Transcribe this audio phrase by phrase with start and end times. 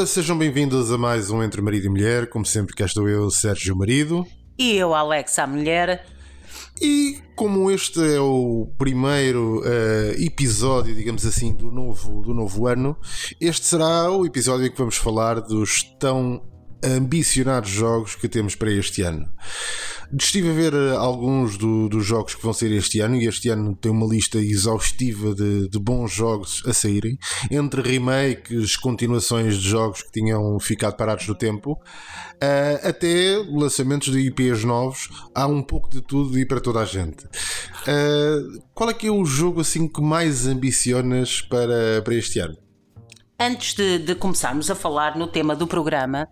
[0.00, 2.30] Ora, sejam bem-vindos a mais um Entre Marido e Mulher.
[2.30, 4.26] Como sempre, cá estou eu, Sérgio Marido.
[4.58, 6.06] E eu, Alex, a mulher.
[6.80, 12.96] E como este é o primeiro uh, episódio, digamos assim, do novo, do novo ano,
[13.38, 16.49] este será o episódio em que vamos falar dos tão
[16.82, 19.28] ambicionados jogos que temos para este ano.
[20.18, 23.48] Estive a ver eh, alguns do, dos jogos que vão sair este ano e este
[23.48, 27.16] ano tem uma lista exaustiva de, de, bons jogos a saírem,
[27.48, 34.18] entre remakes, continuações de jogos que tinham ficado parados no tempo, uh, até lançamentos de
[34.18, 35.08] IPs novos.
[35.32, 37.24] Há um pouco de tudo e para toda a gente.
[37.26, 42.56] Uh, qual é que é o jogo assim que mais ambicionas para, para este ano?
[43.42, 46.28] Antes de, de, começarmos a falar no tema do programa,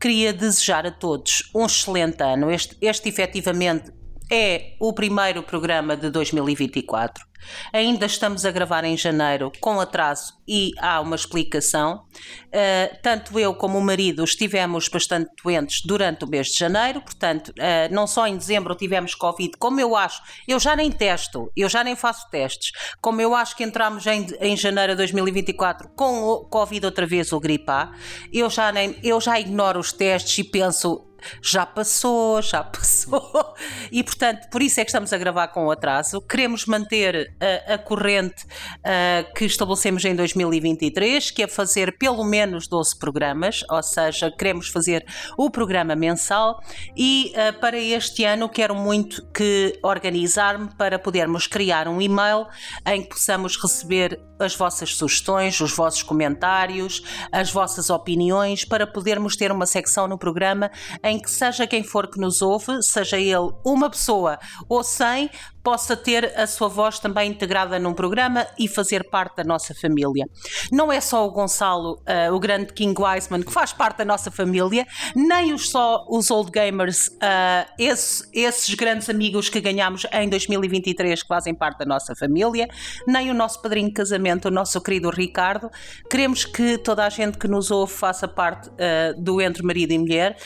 [0.00, 2.50] queria desejar a todos um excelente ano.
[2.50, 3.92] Este, este efetivamente
[4.30, 7.24] é o primeiro programa de 2024.
[7.72, 12.04] Ainda estamos a gravar em janeiro com atraso e há uma explicação.
[12.46, 17.48] Uh, tanto eu como o marido estivemos bastante doentes durante o mês de janeiro, portanto,
[17.48, 21.68] uh, não só em dezembro tivemos Covid, como eu acho, eu já nem testo, eu
[21.68, 26.24] já nem faço testes, como eu acho que entramos em, em janeiro de 2024 com
[26.24, 27.92] o Covid outra vez, o gripe A,
[28.32, 31.05] eu já, nem, eu já ignoro os testes e penso,
[31.42, 33.54] já passou, já passou.
[33.90, 36.20] E portanto, por isso é que estamos a gravar com atraso.
[36.20, 42.68] Queremos manter a, a corrente uh, que estabelecemos em 2023, que é fazer pelo menos
[42.68, 45.04] 12 programas, ou seja, queremos fazer
[45.36, 46.60] o programa mensal.
[46.96, 52.46] E uh, para este ano quero muito que organizar-me para podermos criar um e-mail
[52.86, 59.36] em que possamos receber as vossas sugestões, os vossos comentários, as vossas opiniões, para podermos
[59.36, 60.70] ter uma secção no programa
[61.06, 65.30] em que seja quem for que nos ouve, seja ele uma pessoa ou cem,
[65.66, 70.24] possa ter a sua voz também integrada num programa e fazer parte da nossa família.
[70.70, 74.30] Não é só o Gonçalo, uh, o grande King Wiseman, que faz parte da nossa
[74.30, 74.86] família,
[75.16, 81.20] nem os só os old gamers, uh, esse, esses grandes amigos que ganhamos em 2023
[81.20, 82.68] que fazem parte da nossa família,
[83.04, 85.68] nem o nosso padrinho de casamento, o nosso querido Ricardo.
[86.08, 89.98] Queremos que toda a gente que nos ouve faça parte uh, do Entre Marido e
[89.98, 90.36] Mulher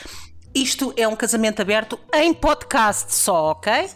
[0.54, 3.88] isto é um casamento aberto em podcast só, ok?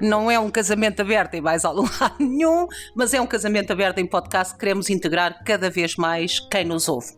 [0.00, 3.98] Não é um casamento aberto em mais algum lado nenhum, mas é um casamento aberto
[3.98, 7.12] em podcast que queremos integrar cada vez mais quem nos ouve.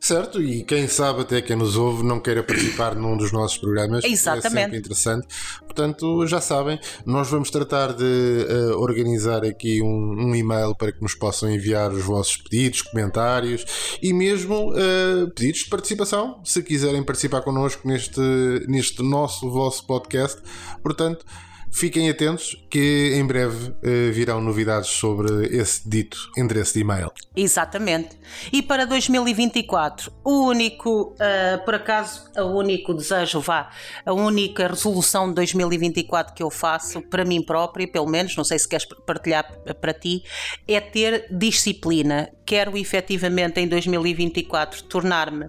[0.00, 4.02] Certo, e quem sabe até quem nos ouve não queira participar num dos nossos programas.
[4.02, 4.46] Exatamente.
[4.46, 5.26] É sempre interessante.
[5.60, 11.02] Portanto, já sabem, nós vamos tratar de uh, organizar aqui um, um, e-mail para que
[11.02, 17.02] nos possam enviar os vossos pedidos, comentários e mesmo uh, pedidos de participação, se quiserem
[17.02, 18.20] participar connosco neste,
[18.66, 20.40] neste nosso vosso podcast.
[20.82, 21.26] Portanto,
[21.72, 27.10] Fiquem atentos que em breve uh, virão novidades sobre esse dito endereço de e-mail.
[27.34, 28.18] Exatamente.
[28.52, 33.70] E para 2024, o único, uh, por acaso, o único desejo, vá,
[34.04, 38.58] a única resolução de 2024 que eu faço para mim própria, pelo menos, não sei
[38.58, 39.50] se queres partilhar
[39.80, 40.24] para ti,
[40.66, 42.30] é ter disciplina.
[42.44, 45.46] Quero efetivamente em 2024 tornar-me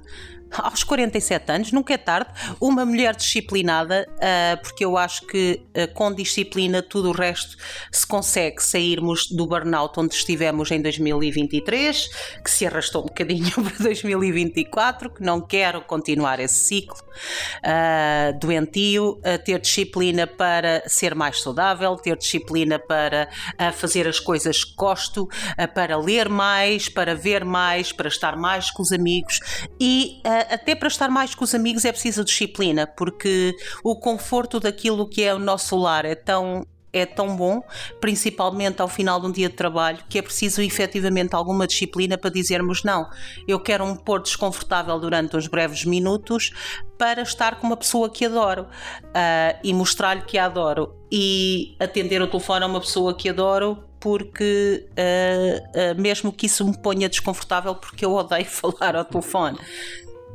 [0.51, 2.29] aos 47 anos, nunca é tarde,
[2.59, 7.57] uma mulher disciplinada, uh, porque eu acho que uh, com disciplina tudo o resto
[7.91, 12.09] se consegue sairmos do burnout onde estivemos em 2023,
[12.44, 19.19] que se arrastou um bocadinho para 2024, que não quero continuar esse ciclo uh, doentio,
[19.45, 23.29] ter disciplina para ser mais saudável, ter disciplina para
[23.73, 25.28] fazer as coisas que gosto,
[25.73, 29.39] para ler mais, para ver mais, para estar mais com os amigos
[29.79, 35.07] e até para estar mais com os amigos é preciso disciplina, porque o conforto daquilo
[35.07, 37.63] que é o nosso lar é tão é tão bom,
[38.00, 42.30] principalmente ao final de um dia de trabalho, que é preciso efetivamente alguma disciplina para
[42.30, 43.09] dizermos não,
[43.47, 46.51] eu quero um pôr desconfortável durante uns breves minutos
[46.97, 52.21] para estar com uma pessoa que adoro uh, e mostrar-lhe que a adoro e atender
[52.21, 57.07] o telefone a uma pessoa que adoro porque uh, uh, mesmo que isso me ponha
[57.07, 59.57] desconfortável porque eu odeio falar ao telefone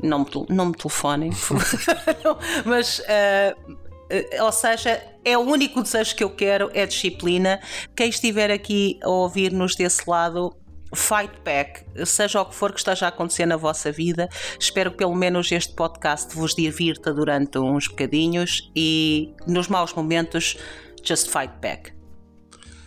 [0.02, 1.31] não me, não me telefonem,
[2.64, 3.00] mas.
[3.00, 3.87] Uh,
[4.40, 7.60] ou seja, é o único desejo que eu quero é disciplina.
[7.96, 10.54] Quem estiver aqui a ouvir-nos desse lado,
[10.94, 14.28] fight back, seja o que for que esteja a acontecer na vossa vida.
[14.60, 20.56] Espero que pelo menos este podcast vos divirta durante uns bocadinhos e nos maus momentos,
[21.04, 21.95] just fight back.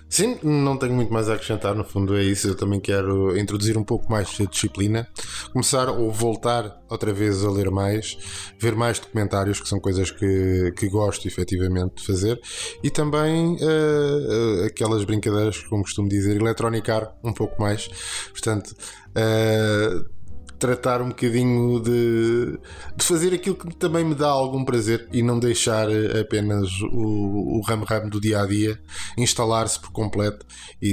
[0.10, 2.48] Sim, não tenho muito mais a acrescentar, no fundo é isso.
[2.48, 5.08] Eu também quero introduzir um pouco mais de disciplina,
[5.54, 8.18] começar ou voltar outra vez a ler mais,
[8.58, 12.42] ver mais documentários, que são coisas que, que gosto efetivamente de fazer,
[12.84, 17.88] e também uh, aquelas brincadeiras, como costumo dizer, eletronicar um pouco mais.
[18.32, 18.76] Portanto,
[19.10, 20.19] uh,
[20.60, 22.60] tratar um bocadinho de,
[22.96, 25.88] de fazer aquilo que também me dá algum prazer e não deixar
[26.20, 28.80] apenas o, o ram-ram do dia a dia
[29.18, 30.46] instalar-se por completo
[30.82, 30.90] e,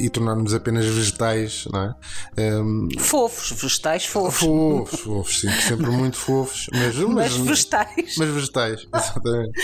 [0.00, 2.62] e, e tornar-nos apenas vegetais, não é?
[2.62, 4.40] Um, fofos, vegetais fofos.
[4.40, 8.14] Fofos, fofos, sim, sempre muito fofos, mas, mas, mas vegetais.
[8.16, 9.60] Mas vegetais, exatamente.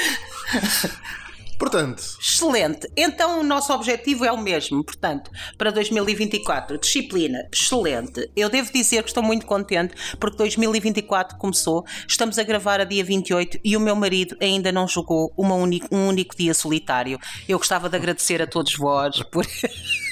[1.59, 2.03] Portanto.
[2.21, 2.91] Excelente.
[2.97, 4.85] Então o nosso objetivo é o mesmo.
[4.85, 8.31] Portanto, para 2024, disciplina, excelente.
[8.37, 11.85] Eu devo dizer que estou muito contente porque 2024 começou.
[12.09, 15.89] Estamos a gravar a dia 28 e o meu marido ainda não jogou uma único,
[15.95, 17.19] um único dia solitário.
[17.49, 19.47] Eu gostava de agradecer a todos vós por.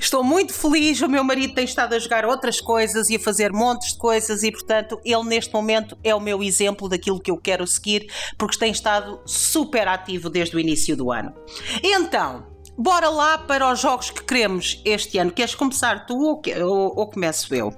[0.00, 1.00] Estou muito feliz.
[1.00, 4.42] O meu marido tem estado a jogar outras coisas e a fazer montes de coisas,
[4.42, 8.06] e portanto, ele neste momento é o meu exemplo daquilo que eu quero seguir,
[8.38, 11.32] porque tem estado super ativo desde o início do ano.
[11.82, 15.30] Então, bora lá para os jogos que queremos este ano.
[15.30, 17.72] Queres começar tu ou, ou, ou começo eu?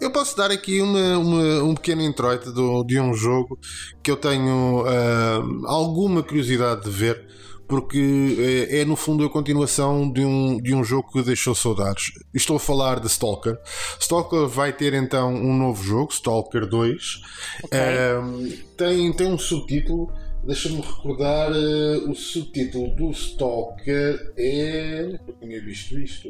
[0.00, 2.52] Eu posso dar aqui uma, uma, um pequeno introito
[2.84, 3.58] de um jogo
[4.02, 7.26] que eu tenho uh, alguma curiosidade de ver
[7.70, 12.12] porque é, é, no fundo a continuação de um, de um jogo que deixou saudades.
[12.34, 13.56] Estou a falar de Stalker.
[14.00, 17.22] Stalker vai ter então um novo jogo, Stalker 2.
[17.62, 17.80] Okay.
[18.20, 20.12] Um, tem, tem um subtítulo.
[20.44, 25.20] Deixa-me recordar uh, o subtítulo do Stalker é.
[25.28, 26.28] Eu tinha visto isto.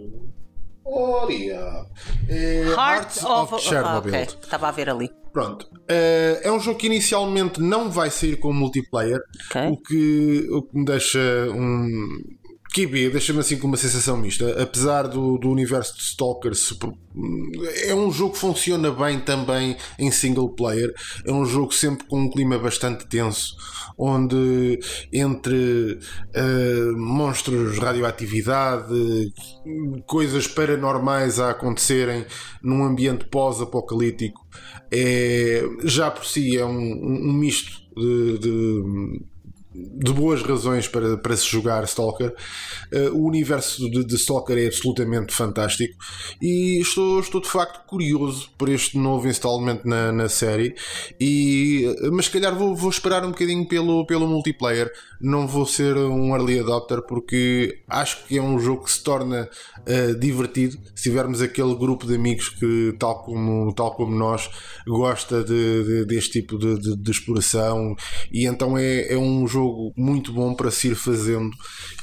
[0.85, 1.87] Olha!
[2.29, 4.15] É Heart, Heart of, of Chernobyl.
[4.15, 4.37] Ah, okay.
[4.43, 5.11] Estava a ver ali.
[5.33, 5.67] Pronto.
[5.73, 9.69] Uh, é um jogo que inicialmente não vai sair com multiplayer, okay.
[9.69, 12.23] o, que, o que me deixa um.
[12.73, 14.63] Kibi deixa-me assim com uma sensação mista.
[14.63, 16.53] Apesar do, do universo de Stalker,
[17.85, 20.95] é um jogo que funciona bem também em single player.
[21.25, 23.57] É um jogo sempre com um clima bastante tenso,
[23.99, 24.79] onde
[25.13, 25.99] entre
[26.37, 29.33] uh, monstros, radioatividade,
[30.07, 32.25] coisas paranormais a acontecerem
[32.63, 34.47] num ambiente pós-apocalíptico,
[34.93, 39.23] é, já por si é um, um misto de, de
[39.95, 42.35] de boas razões para, para se jogar Stalker.
[42.93, 45.95] Uh, o universo de, de, Stalker é absolutamente fantástico
[46.41, 50.75] e estou, estou de facto curioso por este novo instalamento na, na série.
[51.21, 54.91] E, mas se calhar vou, vou esperar um bocadinho pelo, pelo multiplayer.
[55.21, 59.49] Não vou ser um early adopter porque acho que é um jogo que se torna
[59.81, 64.51] uh, divertido se tivermos aquele grupo de amigos que, tal como, tal como nós,
[64.87, 67.95] gosta de, de deste tipo de, de, de exploração.
[68.33, 71.51] E então é, é um jogo jogo muito bom para se ir fazendo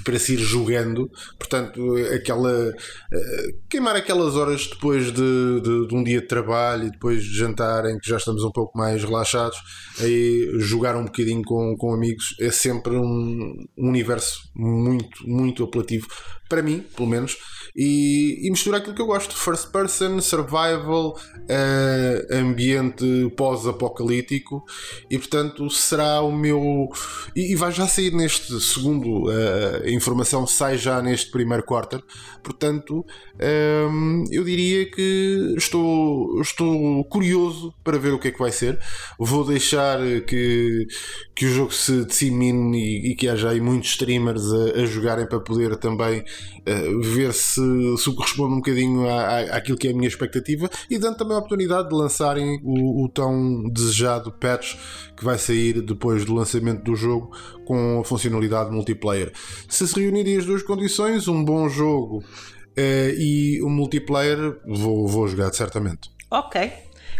[0.04, 1.10] para se ir jogando.
[1.38, 6.92] Portanto, aquela uh, queimar aquelas horas depois de, de, de, um dia de trabalho e
[6.92, 9.58] depois de jantar em que já estamos um pouco mais relaxados,
[10.00, 16.08] aí jogar um bocadinho com, com amigos é sempre um, um universo muito, muito apelativo
[16.48, 17.38] para mim, pelo menos
[17.78, 23.06] e, e misturar aquilo que eu gosto: first person, survival, uh, ambiente
[23.38, 24.66] pós-apocalíptico,
[25.12, 26.90] e portanto será o meu.
[27.36, 32.02] E, e vai já sair neste segundo, uh, a informação sai já neste primeiro quarter,
[32.44, 33.06] portanto
[33.40, 38.80] um, eu diria que estou, estou curioso para ver o que é que vai ser.
[39.20, 40.88] Vou deixar que,
[41.36, 45.28] que o jogo se dissemine e, e que haja aí muitos streamers a, a jogarem
[45.28, 46.24] para poder também
[46.68, 47.62] uh, ver se
[47.98, 51.36] se, corresponde um bocadinho à, à, àquilo que é a minha expectativa e dando também
[51.36, 54.76] a oportunidade de lançarem o, o tão desejado patch
[55.16, 59.32] que vai sair depois do lançamento do jogo com a funcionalidade multiplayer.
[59.68, 65.08] Se se reunirem as duas condições, um bom jogo uh, e o um multiplayer, vou,
[65.08, 66.10] vou jogar certamente.
[66.30, 66.72] Ok.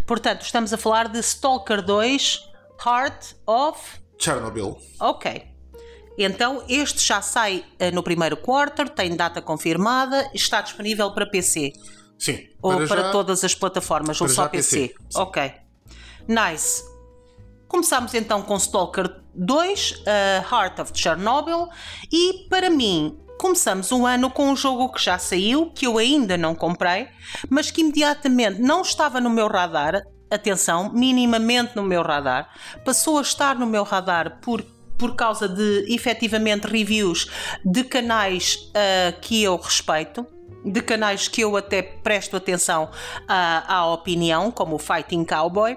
[0.06, 2.48] Portanto, estamos a falar de Stalker 2
[2.84, 3.80] Heart of
[4.18, 4.78] Chernobyl.
[5.00, 5.47] Ok.
[6.18, 11.72] Então, este já sai uh, no primeiro quarter, tem data confirmada, está disponível para PC.
[12.18, 12.48] Sim.
[12.60, 14.88] Ou para, para já, todas as plataformas, ou só PC.
[14.88, 14.94] PC.
[15.14, 15.52] Ok.
[16.26, 16.82] Nice.
[17.68, 20.04] Começamos então com Stalker 2, uh,
[20.52, 21.68] Heart of Chernobyl,
[22.10, 26.36] e para mim começamos um ano com um jogo que já saiu, que eu ainda
[26.36, 27.06] não comprei,
[27.48, 32.50] mas que imediatamente não estava no meu radar, atenção, minimamente no meu radar,
[32.84, 34.64] passou a estar no meu radar por
[34.98, 37.30] por causa de efetivamente reviews
[37.64, 40.26] de canais uh, que eu respeito,
[40.64, 45.76] de canais que eu até presto atenção uh, à opinião, como o Fighting Cowboy.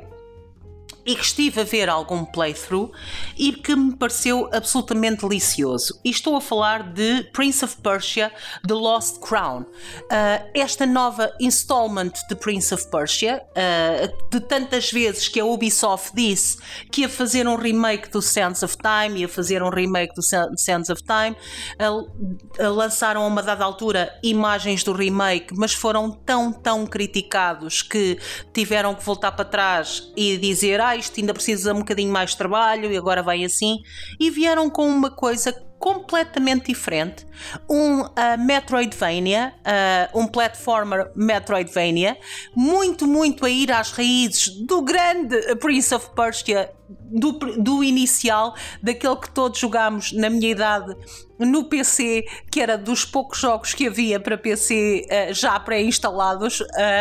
[1.06, 2.92] E que estive a ver algum playthrough
[3.38, 6.00] e que me pareceu absolutamente delicioso.
[6.04, 8.32] E estou a falar de Prince of Persia
[8.68, 9.62] The Lost Crown.
[9.62, 16.14] Uh, esta nova installment de Prince of Persia, uh, de tantas vezes que a Ubisoft
[16.16, 16.58] disse
[16.92, 20.90] que ia fazer um remake do Sands of Time, ia fazer um remake do Sands
[20.90, 21.36] of Time,
[21.80, 28.20] uh, lançaram a uma dada altura imagens do remake, mas foram tão, tão criticados que
[28.54, 32.38] tiveram que voltar para trás e dizer ah, isto ainda precisa um bocadinho mais de
[32.38, 33.80] trabalho e agora vai assim.
[34.20, 37.26] E vieram com uma coisa completamente diferente.
[37.68, 42.18] Um uh, Metroidvania, uh, um platformer Metroidvania,
[42.56, 49.16] muito, muito a ir às raízes do grande Prince of Persia, do, do inicial, daquele
[49.16, 50.96] que todos jogámos na minha idade
[51.40, 56.60] no PC, que era dos poucos jogos que havia para PC uh, já pré-instalados,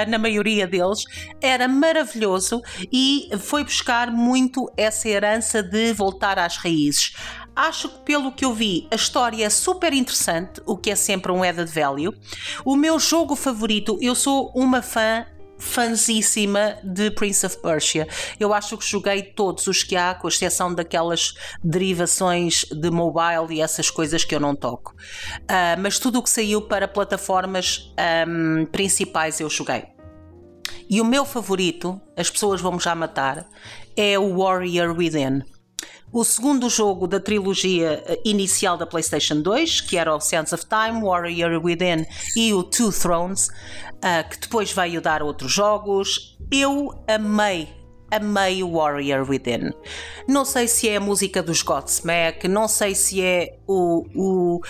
[0.08, 1.04] na maioria deles.
[1.40, 7.12] Era maravilhoso e foi buscar muito essa herança de voltar às raízes.
[7.54, 11.30] Acho que, pelo que eu vi, a história é super interessante, o que é sempre
[11.32, 12.14] um added value.
[12.64, 15.26] O meu jogo favorito, eu sou uma fã
[15.60, 18.08] fansíssima de Prince of Persia.
[18.38, 23.60] Eu acho que joguei todos os que há, com exceção daquelas derivações de mobile e
[23.60, 24.94] essas coisas que eu não toco.
[25.42, 27.92] Uh, mas tudo o que saiu para plataformas
[28.26, 29.84] um, principais eu joguei.
[30.88, 33.46] E o meu favorito, as pessoas vão-me já matar,
[33.96, 35.44] é o Warrior Within
[36.12, 40.66] o segundo jogo da trilogia eh, inicial da PlayStation 2, que era o Sense of
[40.66, 42.04] Time, Warrior Within
[42.36, 46.36] e o Two Thrones, uh, que depois veio dar outros jogos.
[46.50, 47.79] Eu amei
[48.10, 49.72] amei Warrior Within.
[50.26, 54.60] Não sei se é a música dos Godsmack, não sei se é o, o, uh,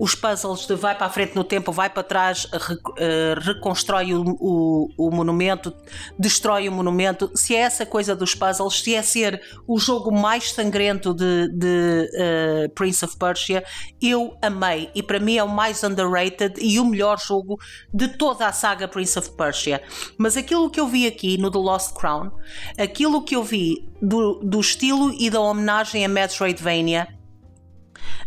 [0.00, 4.14] os puzzles de vai para a frente no tempo, vai para trás, re, uh, reconstrói
[4.14, 5.72] o, o, o, monumento,
[6.18, 10.52] destrói o monumento, se é essa coisa dos puzzles, se é ser o jogo mais
[10.52, 13.62] sangrento de, de uh, Prince of Persia,
[14.00, 17.58] eu amei e para mim é o mais underrated e o melhor jogo
[17.92, 19.82] de toda a saga Prince of Persia.
[20.16, 22.30] Mas aquilo que eu vi aqui no The Lost Crown
[22.78, 27.08] aquilo que eu vi do, do estilo e da homenagem a Metroidvania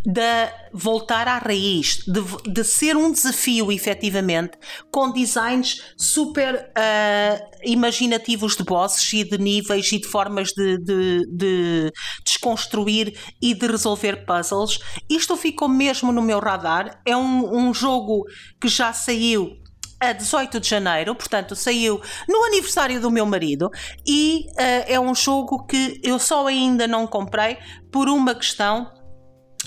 [0.03, 4.57] de voltar à raiz, de, de, ser um desafio efetivamente,
[4.91, 11.21] com designs super uh, imaginativos de bosses e de níveis e de formas de, de,
[11.31, 11.91] de,
[12.25, 14.79] desconstruir e de resolver puzzles.
[15.09, 16.99] Isto ficou mesmo no meu radar.
[17.05, 18.23] É um, um jogo
[18.59, 19.60] que já saiu
[20.01, 23.69] a 18 de janeiro, portanto saiu no aniversário do meu marido
[24.05, 27.57] e uh, é um jogo que eu só ainda não comprei
[27.91, 28.91] por uma questão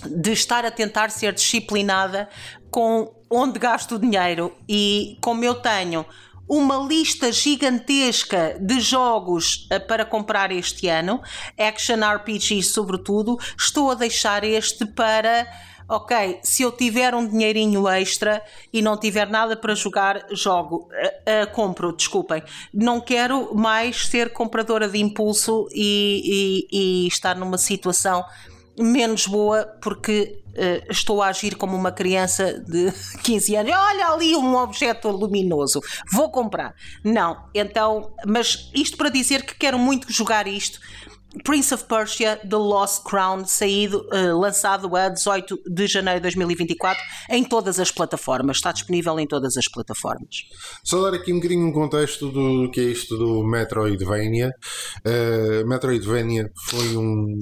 [0.05, 2.29] de estar a tentar ser disciplinada
[2.69, 4.53] com onde gasto o dinheiro.
[4.69, 6.05] E como eu tenho
[6.49, 11.23] uma lista gigantesca de jogos uh, para comprar este ano,
[11.57, 15.47] action RPG sobretudo, estou a deixar este para
[15.88, 21.45] ok, se eu tiver um dinheirinho extra e não tiver nada para jogar, jogo, uh,
[21.45, 22.43] uh, compro, desculpem.
[22.73, 28.25] Não quero mais ser compradora de impulso e, e, e estar numa situação
[28.79, 33.73] menos boa porque uh, estou a agir como uma criança de 15 anos.
[33.73, 35.81] Olha ali um objeto luminoso,
[36.12, 36.75] vou comprar.
[37.03, 40.81] Não, então, mas isto para dizer que quero muito jogar isto
[41.43, 47.03] Prince of Persia The Lost Crown, saído, uh, lançado a 18 de janeiro de 2024
[47.31, 48.57] em todas as plataformas.
[48.57, 50.45] Está disponível em todas as plataformas.
[50.85, 54.53] Só dar aqui um bocadinho um contexto do que é isto do Metroidvania.
[55.05, 57.38] Uh, Metroidvania foi um.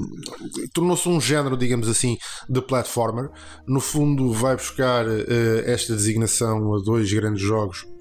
[0.73, 2.17] tornou-se um género, digamos assim,
[2.49, 3.29] de platformer.
[3.67, 7.92] No fundo, vai buscar uh, esta designação a dois grandes jogos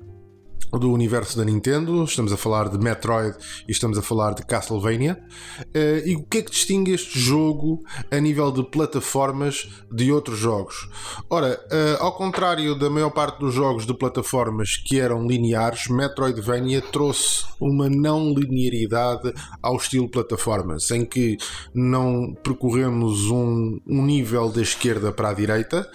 [0.79, 3.35] do universo da Nintendo, estamos a falar de Metroid
[3.67, 5.21] e estamos a falar de Castlevania.
[5.59, 10.39] Uh, e o que é que distingue este jogo a nível de plataformas de outros
[10.39, 10.89] jogos?
[11.29, 16.81] Ora, uh, ao contrário da maior parte dos jogos de plataformas que eram lineares, Metroidvania
[16.81, 21.37] trouxe uma não linearidade ao estilo plataformas, em que
[21.73, 25.89] não percorremos um, um nível da esquerda para a direita,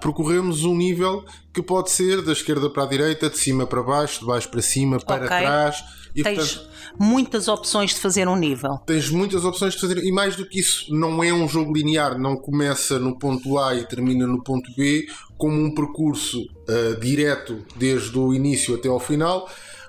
[0.00, 1.24] percorremos um nível
[1.56, 4.60] que pode ser da esquerda para a direita, de cima para baixo, de baixo para
[4.60, 5.38] cima, para okay.
[5.38, 5.82] trás.
[6.14, 6.70] E, tens portanto,
[7.00, 8.76] muitas opções de fazer um nível.
[8.86, 12.18] Tens muitas opções de fazer, e mais do que isso, não é um jogo linear,
[12.18, 15.06] não começa no ponto A e termina no ponto B,
[15.38, 19.48] como um percurso uh, direto desde o início até ao final,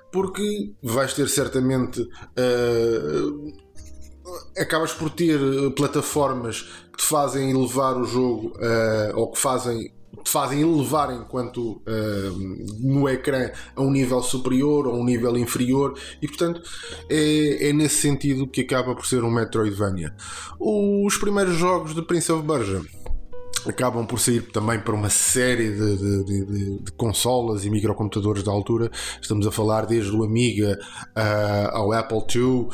[0.10, 2.00] porque vais ter certamente.
[2.02, 3.68] Uh,
[4.58, 5.38] acabas por ter
[5.76, 9.97] plataformas que te fazem elevar o jogo uh, ou que fazem
[10.28, 15.98] te fazem elevar enquanto uh, no ecrã a um nível superior ou um nível inferior
[16.22, 16.62] e portanto
[17.10, 20.14] é, é nesse sentido que acaba por ser um Metroidvania.
[20.60, 22.82] Os primeiros jogos de Prince of Persia
[23.70, 28.52] acabam por sair também para uma série de, de, de, de, consolas e microcomputadores da
[28.52, 28.90] altura.
[29.22, 30.80] Estamos a falar desde o Amiga
[31.16, 32.70] uh, ao Apple II uh,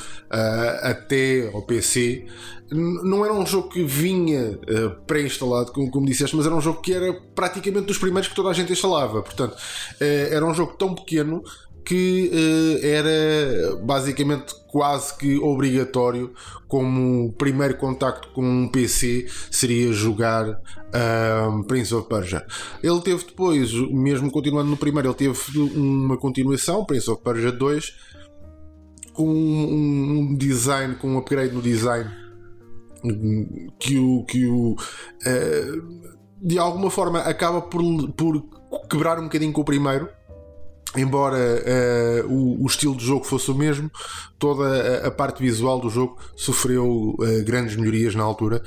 [0.82, 2.26] até ao PC.
[2.72, 6.82] Não era um jogo que vinha uh, pré-instalado, como, como disseste, mas era um jogo
[6.82, 9.22] que era praticamente dos primeiros que toda a gente instalava.
[9.22, 9.56] Portanto,
[10.00, 11.44] era um jogo tão pequeno
[11.86, 16.34] que uh, era basicamente quase que obrigatório
[16.68, 22.46] como primeiro contacto com um PC seria jogar uh, Prince of Persia.
[22.82, 27.94] Ele teve depois, mesmo continuando no primeiro, ele teve uma continuação, Prince of Persia 2,
[29.14, 32.10] com um, design, com um upgrade no design
[33.80, 36.04] que o que o uh,
[36.42, 37.82] de alguma forma acaba por,
[38.14, 38.44] por
[38.90, 40.10] quebrar um bocadinho com o primeiro
[40.96, 43.90] embora uh, o, o, estilo de jogo fosse o mesmo,
[44.38, 48.62] toda a, a parte visual do jogo sofreu uh, grandes melhorias na altura.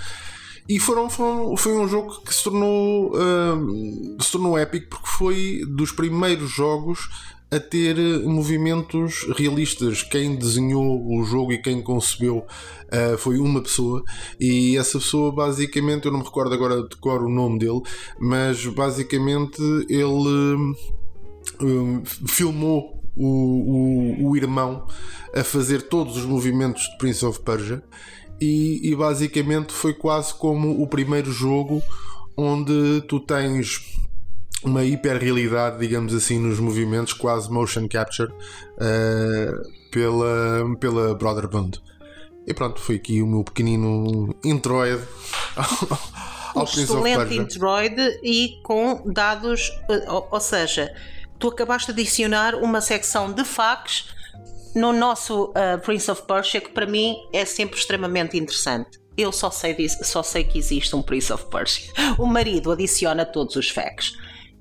[0.69, 5.61] E foram, foram, foi um jogo que se tornou, uh, se tornou épico porque foi
[5.69, 7.09] dos primeiros jogos
[7.51, 10.03] a ter movimentos realistas.
[10.03, 14.03] Quem desenhou o jogo e quem concebeu uh, foi uma pessoa,
[14.41, 17.81] e essa pessoa, basicamente, eu não me recordo agora de cor o nome dele,
[18.19, 20.75] mas basicamente ele
[21.61, 24.87] um, filmou o, o, o, irmão
[25.35, 27.83] a fazer todos os movimentos de Prince of Persia
[28.41, 31.83] e, e basicamente foi quase como o primeiro jogo
[32.37, 33.97] onde tu tens
[34.63, 41.81] uma hiperrealidade, digamos assim, nos movimentos, quase motion capture uh, pela, pela Brotherhood.
[42.47, 45.03] E pronto, foi aqui o meu pequenino introid
[45.57, 50.93] ao, ao um excelente introid e com dados, eh, ou, ou seja,
[51.39, 54.09] tu acabaste de adicionar uma secção de facts
[54.75, 59.01] no nosso uh, Prince of Persia que para mim é sempre extremamente interessante.
[59.17, 61.91] Eu só sei, disso, só sei que existe um Prince of Persia.
[62.19, 64.13] O marido adiciona todos os facts.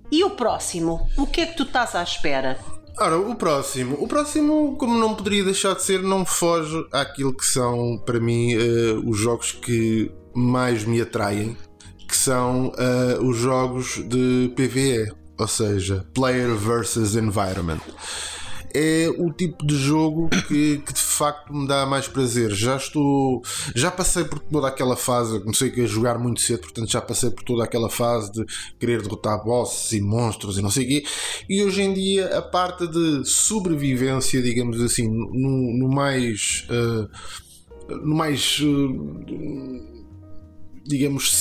[0.09, 1.09] E o próximo?
[1.17, 2.57] O que é que tu estás à espera?
[2.97, 3.97] Ora, o próximo.
[3.99, 8.55] O próximo, como não poderia deixar de ser, não foge àquilo que são, para mim,
[8.55, 11.57] uh, os jogos que mais me atraem,
[12.07, 17.81] que são uh, os jogos de PvE ou seja, Player versus Environment.
[18.77, 22.51] É o tipo de jogo que, que, de facto me dá mais prazer.
[22.51, 23.41] Já estou.
[23.73, 25.39] Já passei por toda aquela fase.
[25.39, 28.45] Comecei a jogar muito cedo, portanto já passei por toda aquela fase de
[28.77, 31.05] querer derrotar bosses e monstros e não sei o quê.
[31.49, 36.67] E hoje em dia a parte de sobrevivência, digamos assim, no, no mais.
[36.69, 38.59] Uh, no mais.
[38.59, 39.94] Uh,
[40.85, 41.33] digamos,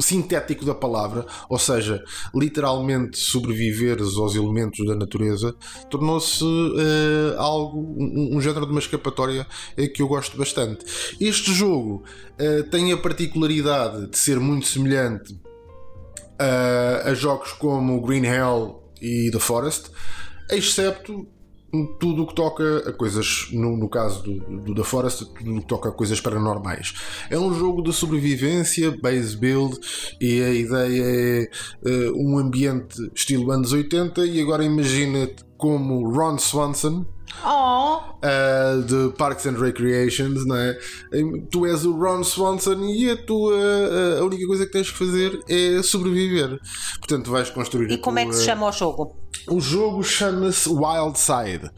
[0.00, 2.02] sintético da palavra, ou seja,
[2.34, 5.54] literalmente sobreviveres aos elementos da natureza,
[5.90, 9.46] tornou-se uh, algo, um, um, género de uma escapatória
[9.78, 10.84] uh, que eu gosto bastante.
[11.20, 12.04] Este jogo
[12.40, 15.38] uh, tem a particularidade de ser muito semelhante
[17.06, 19.88] a jogos como Green Hell e The Forest,
[20.50, 21.28] excepto
[21.98, 25.60] tudo o que toca a coisas, no, no caso do, do, da Forest, tudo o
[25.60, 26.94] que toca a coisas paranormais.
[27.30, 29.78] É um jogo de sobrevivência, base build,
[30.20, 31.50] e a ideia é
[31.88, 34.26] uh, um ambiente estilo anos 80.
[34.26, 37.06] E agora imagina como Ron Swanson,
[37.44, 37.98] Oh.
[38.22, 40.78] Uh, de Parks and Recreations, não é?
[41.50, 43.56] Tu és o Ron Swanson e a tua
[44.20, 46.60] a única coisa que tens que fazer é sobreviver.
[46.98, 47.90] Portanto, vais construir.
[47.90, 48.22] E como tua...
[48.22, 49.23] é que se chama o jogo?
[49.48, 51.70] O jogo chama-se Wildside.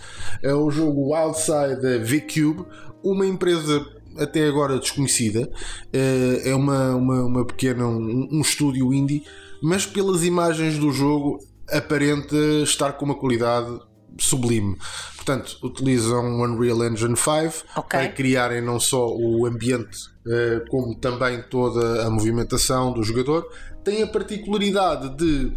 [0.43, 2.65] É o jogo Wildside V-Cube,
[3.03, 3.85] uma empresa
[4.19, 5.51] até agora desconhecida.
[5.93, 9.25] Eh, é uma, uma, uma pequena, um, um estúdio indie,
[9.63, 11.39] mas pelas imagens do jogo
[11.71, 13.79] aparenta estar com uma qualidade
[14.19, 14.77] sublime.
[15.17, 18.01] Portanto, utilizam o Unreal Engine 5 okay.
[18.01, 23.47] para criarem não só o ambiente, eh, como também toda a movimentação do jogador.
[23.85, 25.53] Tem a particularidade de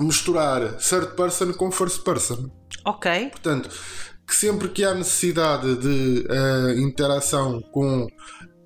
[0.00, 2.50] misturar third person com first person.
[2.84, 3.30] Ok.
[3.30, 3.70] Portanto,
[4.26, 8.06] que sempre que há necessidade de uh, interação com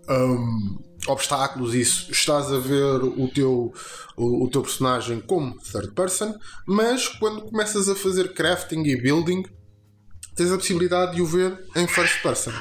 [0.09, 3.73] um, obstáculos, isso estás a ver o teu,
[4.17, 6.35] o, o, teu personagem como third person,
[6.67, 9.43] mas quando começas a fazer crafting e building,
[10.35, 12.53] tens a possibilidade de o ver em first person.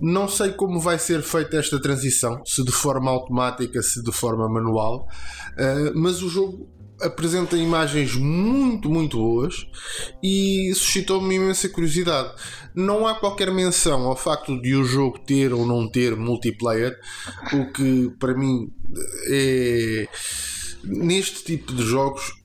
[0.00, 4.48] Não sei como vai ser feita esta transição, se de forma automática, se de forma
[4.48, 5.06] manual,
[5.52, 6.68] uh, mas o jogo
[7.00, 9.66] apresenta imagens muito, muito boas
[10.22, 12.32] e suscitou-me imensa curiosidade.
[12.74, 16.98] Não há qualquer menção ao facto de o jogo ter ou não ter multiplayer,
[17.52, 18.72] o que para mim
[19.28, 20.08] é
[20.82, 22.44] neste tipo de jogos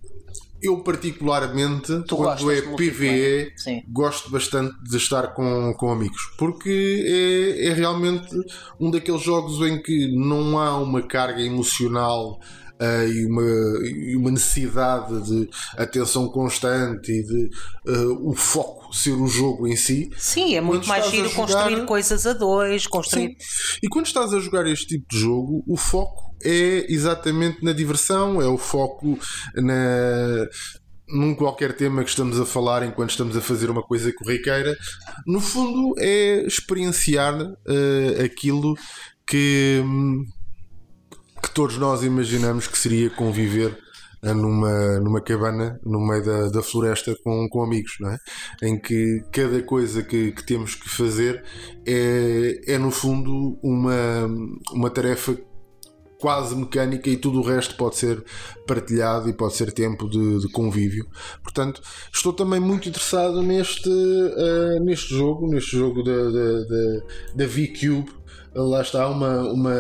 [0.62, 3.54] eu particularmente, Tu quando é PVE,
[3.88, 7.06] gosto bastante de estar com, com amigos, porque
[7.58, 8.30] é, é realmente
[8.80, 12.40] um daqueles jogos em que não há uma carga emocional
[12.80, 13.42] ah, e, uma,
[13.88, 17.50] e uma necessidade de atenção constante e de
[17.88, 20.10] ah, o foco ser o jogo em si.
[20.18, 23.36] Sim, é muito mais giro jogar- construir coisas a dois, construir.
[23.84, 28.42] E quando estás a jogar este tipo de jogo, o foco é exatamente na diversão,
[28.42, 29.20] é o foco
[29.56, 30.48] na
[31.12, 34.78] num qualquer tema que estamos a falar enquanto estamos a fazer uma coisa corriqueira.
[35.26, 37.34] No fundo, é experienciar
[37.68, 38.76] eh, aquilo
[39.26, 40.24] que, hum,
[41.42, 43.78] que todos nós imaginamos que seria conviver
[44.22, 48.18] eh, numa, numa cabana no meio da, da floresta com, com amigos, não é?
[48.62, 51.44] Em que cada coisa que, que temos que fazer
[51.86, 54.28] é, é no fundo uma,
[54.74, 55.38] uma tarefa
[56.20, 58.22] quase mecânica e tudo o resto pode ser
[58.68, 61.08] partilhado e pode ser tempo de, de convívio.
[61.42, 61.82] Portanto,
[62.14, 67.02] estou também muito interessado neste, eh, neste jogo, neste jogo da, da, da,
[67.36, 68.12] da V-Cube.
[68.54, 69.76] Lá está uma, uma,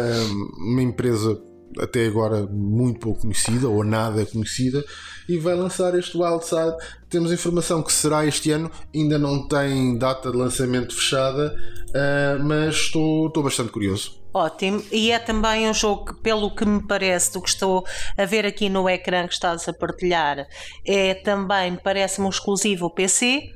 [0.57, 1.48] uma empresa
[1.79, 4.83] até agora muito pouco conhecida ou nada conhecida
[5.27, 6.75] e vai lançar este Wildside.
[7.09, 11.55] Temos informação que será este ano, ainda não tem data de lançamento fechada,
[11.93, 14.19] eh, mas estou, estou bastante curioso.
[14.33, 17.83] Ótimo, e é também um jogo que, pelo que me parece, do que estou
[18.15, 20.47] a ver aqui no ecrã que estás a partilhar,
[20.85, 23.51] é também, parece-me um exclusivo PC.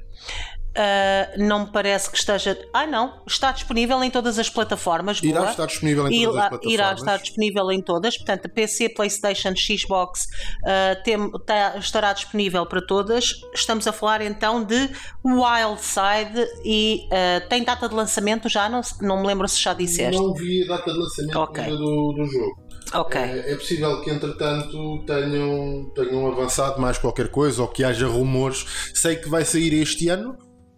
[0.76, 2.58] Ah, não me parece que esteja.
[2.74, 5.20] Ah, não, está disponível em todas as plataformas.
[5.22, 5.52] Irá boa.
[5.52, 6.74] estar disponível em todas Irá- as plataformas.
[6.74, 10.28] Irá estar disponível em todas, portanto, PC, PlayStation, Xbox
[10.66, 13.34] ah, tem- tá- estará disponível para todas.
[13.54, 14.90] Estamos a falar então de
[15.26, 18.68] Wildside e ah, tem data de lançamento já?
[18.70, 20.20] Não, não me lembro se já disseste.
[20.20, 21.64] Não vi a data de lançamento Ok.
[21.64, 22.64] ainda do, do jogo.
[22.96, 23.20] Ok.
[23.20, 28.66] É, é possível que, entretanto, tenham, tenham avançado mais qualquer coisa ou que haja rumores.
[28.94, 30.38] Sei que vai sair este ano,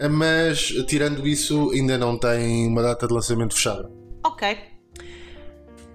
[0.10, 3.90] mas tirando isso, ainda não tem uma data de lançamento fechada.
[4.24, 4.76] Ok.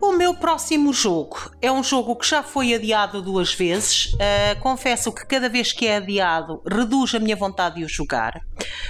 [0.00, 4.14] O meu próximo jogo é um jogo que já foi adiado duas vezes.
[4.14, 8.40] Uh, confesso que cada vez que é adiado reduz a minha vontade de o jogar.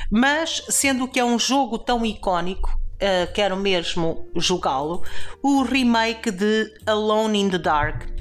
[0.09, 5.03] Mas, sendo que é um jogo tão icónico, uh, quero mesmo jogá-lo.
[5.43, 8.20] O remake de Alone in the Dark.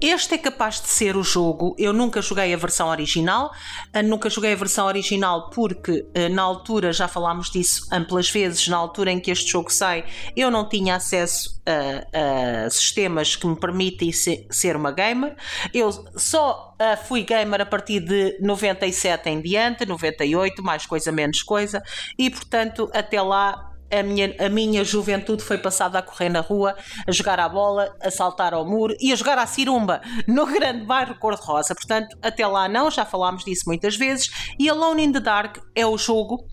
[0.00, 1.74] Este é capaz de ser o jogo.
[1.76, 3.50] Eu nunca joguei a versão original,
[3.92, 8.68] ah, nunca joguei a versão original porque ah, na altura já falámos disso amplas vezes.
[8.68, 10.04] Na altura em que este jogo sai,
[10.36, 15.34] eu não tinha acesso a, a sistemas que me permitem se- ser uma gamer.
[15.74, 21.42] Eu só ah, fui gamer a partir de 97 em diante, 98, mais coisa, menos
[21.42, 21.82] coisa,
[22.16, 26.76] e portanto até lá a minha, a minha juventude foi passada a correr na rua,
[27.06, 30.84] a jogar à bola, a saltar ao muro e a jogar à cirumba no grande
[30.84, 31.74] bairro Cor-de-Rosa.
[31.74, 34.28] Portanto, até lá não, já falámos disso muitas vezes.
[34.58, 36.44] E Alone in the Dark é o jogo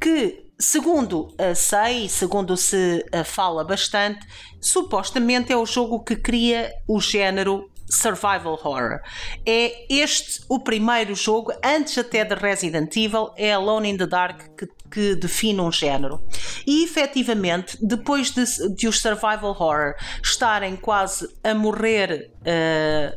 [0.00, 4.26] que, segundo sei, segundo se ah, fala bastante,
[4.60, 9.00] supostamente é o jogo que cria o género survival horror.
[9.46, 14.40] É este o primeiro jogo, antes até de Resident Evil, é Alone in the Dark
[14.56, 16.22] que, que define um género.
[16.64, 18.44] E efetivamente, depois de,
[18.76, 22.30] de os survival horror estarem quase a morrer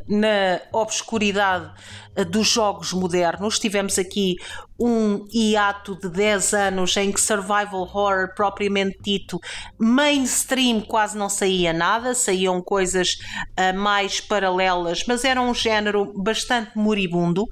[0.06, 1.70] na obscuridade
[2.18, 4.36] eh, dos jogos modernos, tivemos aqui
[4.80, 9.40] um hiato de 10 anos em que survival horror propriamente dito
[9.76, 13.18] mainstream quase não saía nada, saíam coisas
[13.56, 17.46] ah, mais paralelas, mas era um género bastante moribundo,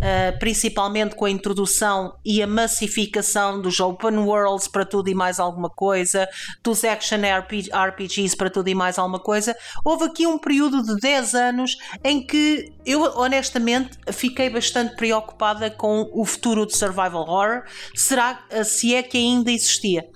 [0.00, 5.38] ah, principalmente com a introdução e a massificação dos open worlds para tudo e mais
[5.38, 6.26] alguma coisa,
[6.62, 9.54] dos action RP RPGs para tudo e mais alguma coisa.
[9.84, 16.10] Houve aqui um período de 10 anos em que eu honestamente fiquei bastante preocupada com
[16.12, 17.62] o futuro de survival horror.
[17.94, 20.08] Será se é que ainda existia?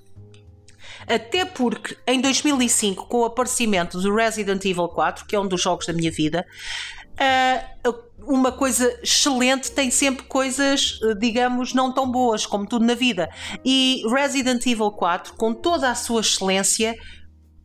[1.07, 5.61] Até porque em 2005, com o aparecimento do Resident Evil 4, que é um dos
[5.61, 6.45] jogos da minha vida,
[7.17, 7.63] ah,
[8.27, 13.29] uma coisa excelente tem sempre coisas, eh, digamos, não tão boas, como tudo na vida.
[13.63, 16.95] E Resident Evil 4, com toda a sua excelência,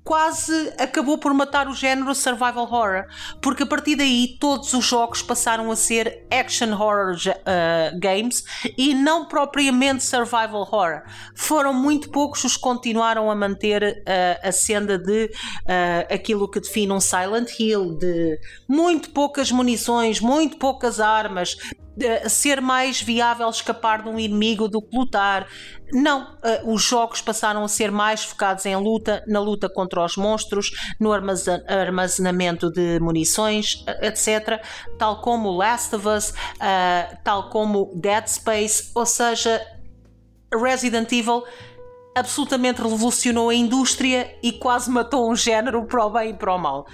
[0.05, 3.05] quase acabou por matar o género survival horror,
[3.41, 8.45] porque a partir daí todos os jogos passaram a ser action horror uh, games
[8.77, 11.03] e não propriamente survival horror.
[11.35, 16.61] Foram muito poucos os que continuaram a manter uh, a senda de uh, aquilo que
[16.61, 21.57] define um Silent Hill, de muito poucas munições, muito poucas armas,
[22.29, 25.46] ser mais viável escapar de um inimigo do que lutar.
[25.92, 30.16] Não, uh, os jogos passaram a ser mais focados em luta, na luta contra os
[30.16, 34.62] monstros, no armazenamento de munições, etc.
[34.98, 39.61] Tal como Last of Us, uh, tal como Dead Space, ou seja,
[40.55, 41.44] Resident Evil
[42.14, 46.59] absolutamente revolucionou a indústria e quase matou um género para o bem e para o
[46.59, 46.87] mal.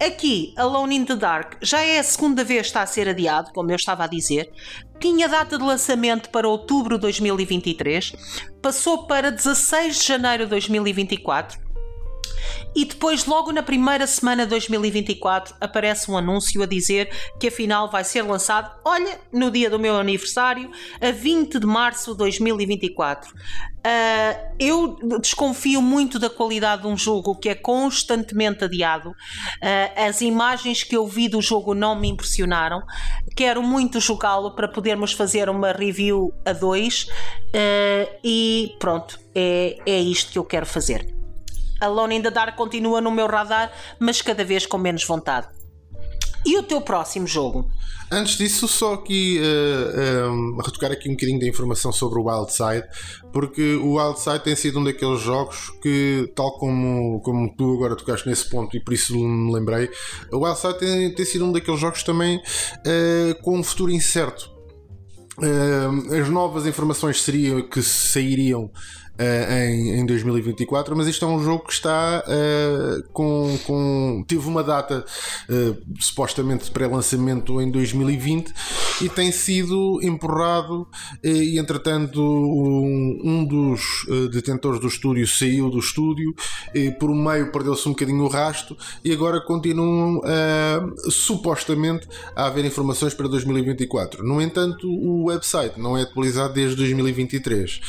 [0.00, 3.52] Aqui, Alone in the Dark já é a segunda vez que está a ser adiado,
[3.52, 4.50] como eu estava a dizer.
[4.98, 8.14] Tinha data de lançamento para outubro de 2023,
[8.62, 11.69] passou para 16 de janeiro de 2024
[12.74, 17.90] e depois, logo na primeira semana de 2024, aparece um anúncio a dizer que afinal
[17.90, 23.30] vai ser lançado, olha, no dia do meu aniversário, a 20 de março de 2024.
[23.30, 29.10] Uh, ah, eu desconfio muito da qualidade de um jogo que é constantemente adiado.
[29.10, 32.82] Uh, as imagens que eu vi do jogo não me impressionaram.
[33.34, 37.04] Quero muito jogá-lo para podermos fazer uma review a dois.
[37.54, 41.19] Uh, e pronto, é, é isto que eu quero fazer.
[41.80, 45.48] Alone in the Dark continua no meu radar, mas cada vez com menos vontade.
[46.44, 47.70] E o teu próximo jogo?
[48.10, 52.84] Antes disso, só aqui uh, uh, retocar aqui um bocadinho da informação sobre o Wildside,
[53.32, 58.28] porque o Wildside tem sido um daqueles jogos que, tal como, como tu agora tocaste
[58.28, 59.88] nesse ponto e por isso me lembrei,
[60.32, 64.50] o Wildside tem, tem sido um daqueles jogos também uh, com um futuro incerto.
[66.20, 68.70] as novas informações seriam que sairiam uh,
[69.20, 74.24] em, em 2024, mas isto é um jogo que está uh, com, com.
[74.26, 75.04] teve uma data
[75.48, 78.52] uh, supostamente de pré-lançamento em 2020
[79.02, 80.86] e tem sido empurrado
[81.22, 86.34] e entretanto um, um dos detentores do estúdio saiu do estúdio
[86.74, 90.20] e por meio perdeu-se um bocadinho o rasto e agora continuam
[91.08, 92.06] supostamente
[92.36, 94.22] a haver informações para 2024.
[94.22, 97.80] No entanto, o website não é atualizado desde 2023.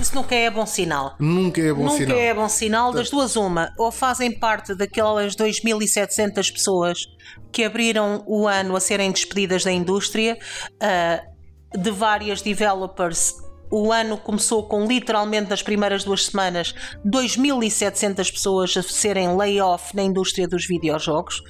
[0.00, 1.14] Isso nunca é bom sinal.
[1.18, 2.08] Nunca é bom nunca sinal.
[2.08, 2.92] Nunca é bom sinal.
[2.92, 3.72] Das duas, uma.
[3.76, 7.06] Ou fazem parte daquelas 2.700 pessoas
[7.52, 10.38] que abriram o ano a serem despedidas da indústria,
[10.74, 13.34] uh, de várias developers.
[13.70, 20.02] O ano começou com literalmente nas primeiras duas semanas 2.700 pessoas a serem layoff na
[20.02, 21.42] indústria dos videojogos.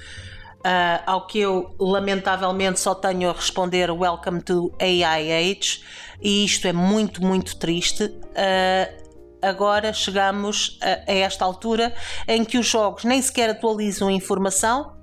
[0.59, 5.81] Uh, ao que eu lamentavelmente só tenho a responder Welcome to AI Age,
[6.21, 8.03] e isto é muito, muito triste.
[8.03, 9.09] Uh,
[9.41, 11.95] agora chegamos a, a, esta altura
[12.27, 14.97] em que os jogos nem sequer atualizam informação,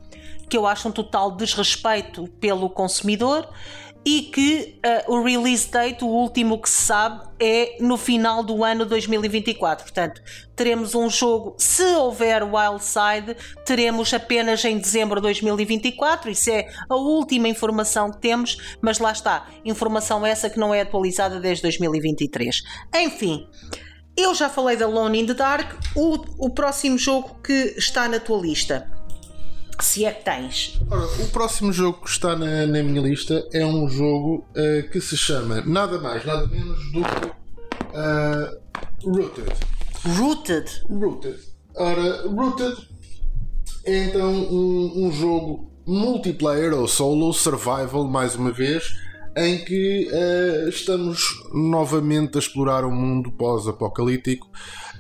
[0.49, 3.49] que eu acho um total desrespeito pelo consumidor
[4.07, 8.63] e que uh, o release date, o último que se sabe, é no final do
[8.63, 9.83] ano 2024.
[9.85, 10.23] Portanto,
[10.55, 16.31] teremos um jogo, se houver Wildside, teremos apenas em dezembro de 2024.
[16.31, 20.83] Isso é a última informação que temos, mas lá está, informação essa que não é
[20.83, 22.63] atualizada desde 2023.
[22.95, 23.49] Enfim.
[24.17, 28.19] Eu já falei da Lone in the Dark, o, o próximo jogo que está na
[28.19, 28.96] tua lista
[29.81, 30.81] se é que tens.
[30.91, 35.01] Ora, o próximo jogo que está na, na minha lista é um jogo uh, que
[35.01, 37.27] se chama nada mais, nada menos do que
[37.97, 38.67] uh,
[39.05, 39.53] Rooted.
[40.17, 40.83] Rooted?
[40.89, 41.39] Rooted.
[41.75, 42.89] Ora, Rooted
[43.85, 48.95] é então um, um jogo multiplayer ou solo survival, mais uma vez,
[49.37, 51.21] em que uh, estamos
[51.53, 54.49] novamente a explorar um mundo pós-apocalíptico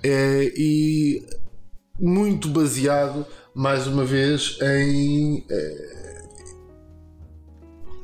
[0.05, 1.27] e
[1.99, 3.27] muito baseado
[3.57, 6.07] mais uma vez em eh,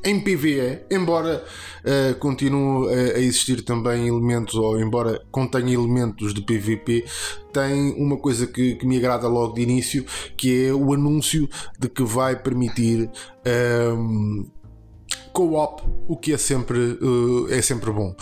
[0.05, 1.45] em PVE, embora
[1.85, 7.05] uh, continue a, a, existir também elementos, ou embora contenha elementos de PVP,
[7.53, 11.47] tem uma coisa que, que me agrada logo de início, que é o anúncio
[11.79, 13.09] de que vai permitir
[13.45, 14.45] um, ehm,
[15.31, 18.13] co-op, o que é sempre, uh, é sempre bom.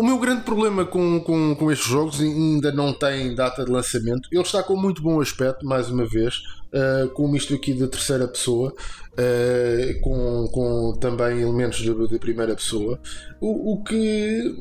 [0.00, 4.30] O meu grande problema com, com, com estes jogos ainda não tem data de lançamento.
[4.32, 6.36] Ele está com muito bom aspecto, mais uma vez,
[6.72, 12.54] uh, com isto aqui da terceira pessoa, uh, com, com também elementos de, de primeira
[12.54, 12.98] pessoa.
[13.42, 14.54] O, o, que.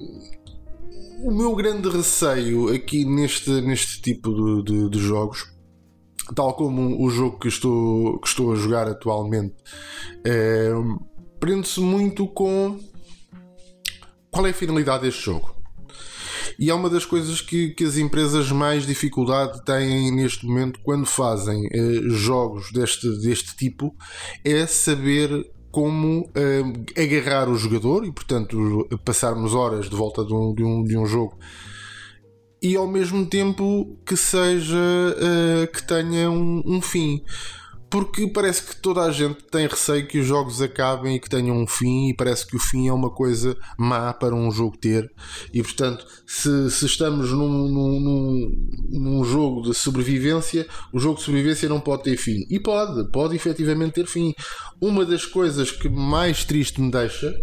[1.23, 5.57] O meu grande receio aqui neste, neste tipo de, de, de jogos
[6.35, 9.55] tal como o jogo que estou, que estou a jogar atualmente,
[10.23, 10.69] é,
[11.39, 12.77] prende-se muito com
[14.31, 15.55] qual é a finalidade deste jogo?
[16.57, 21.05] E é uma das coisas que, que as empresas mais dificuldade têm neste momento quando
[21.05, 23.95] fazem eh, jogos deste, deste tipo
[24.43, 26.63] é saber como eh,
[27.01, 31.05] agarrar o jogador e, portanto, passarmos horas de volta de um, de um, de um
[31.05, 31.37] jogo
[32.61, 34.75] e ao mesmo tempo que seja
[35.17, 37.23] eh, que tenha um, um fim
[37.89, 41.57] porque parece que toda a gente tem receio que os jogos acabem e que tenham
[41.57, 45.11] um fim, e parece que o fim é uma coisa má para um jogo ter.
[45.53, 48.51] E portanto, se, se estamos num, num,
[48.89, 52.45] num, jogo de sobrevivência, o jogo de sobrevivência não pode ter fim.
[52.49, 54.33] E pode, pode efetivamente ter fim.
[54.79, 57.33] Uma das coisas que mais triste me deixa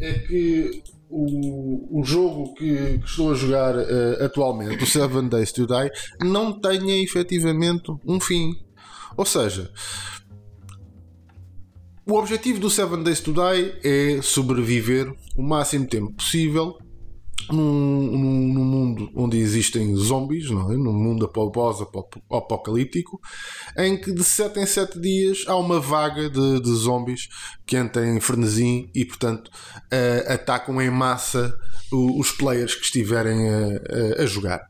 [0.00, 5.52] é que o, o jogo que, que estou a jogar uh, atualmente, o Seven Days
[5.52, 5.90] to Die,
[6.22, 8.54] não tenha efetivamente um fim.
[9.16, 9.72] Ou seja,
[12.06, 16.76] o objetivo do Seven Days to Die é sobreviver o máximo tempo possível
[17.52, 20.76] num, num, num, mundo onde existem zombies, não é?
[20.76, 23.20] num mundo pós-apocalíptico,
[23.76, 27.28] em que de 7 em 7 dias há uma vaga de, de zombies
[27.66, 31.56] que entram em frenesim e, portanto, uh, atacam em massa
[31.92, 34.60] os players que estiverem a, a, a jogar.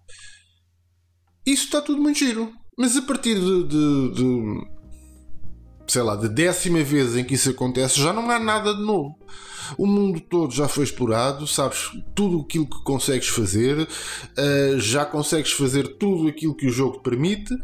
[1.44, 2.60] Isso está tudo muito giro.
[2.81, 4.66] Mas a partir de, de, de,
[5.87, 9.19] sei lá, de décima vez em que isso acontece, já não há nada de novo.
[9.77, 15.53] O mundo todo já foi explorado, sabes tudo aquilo que consegues fazer, uh, já consegues
[15.53, 17.55] fazer tudo aquilo que o jogo permite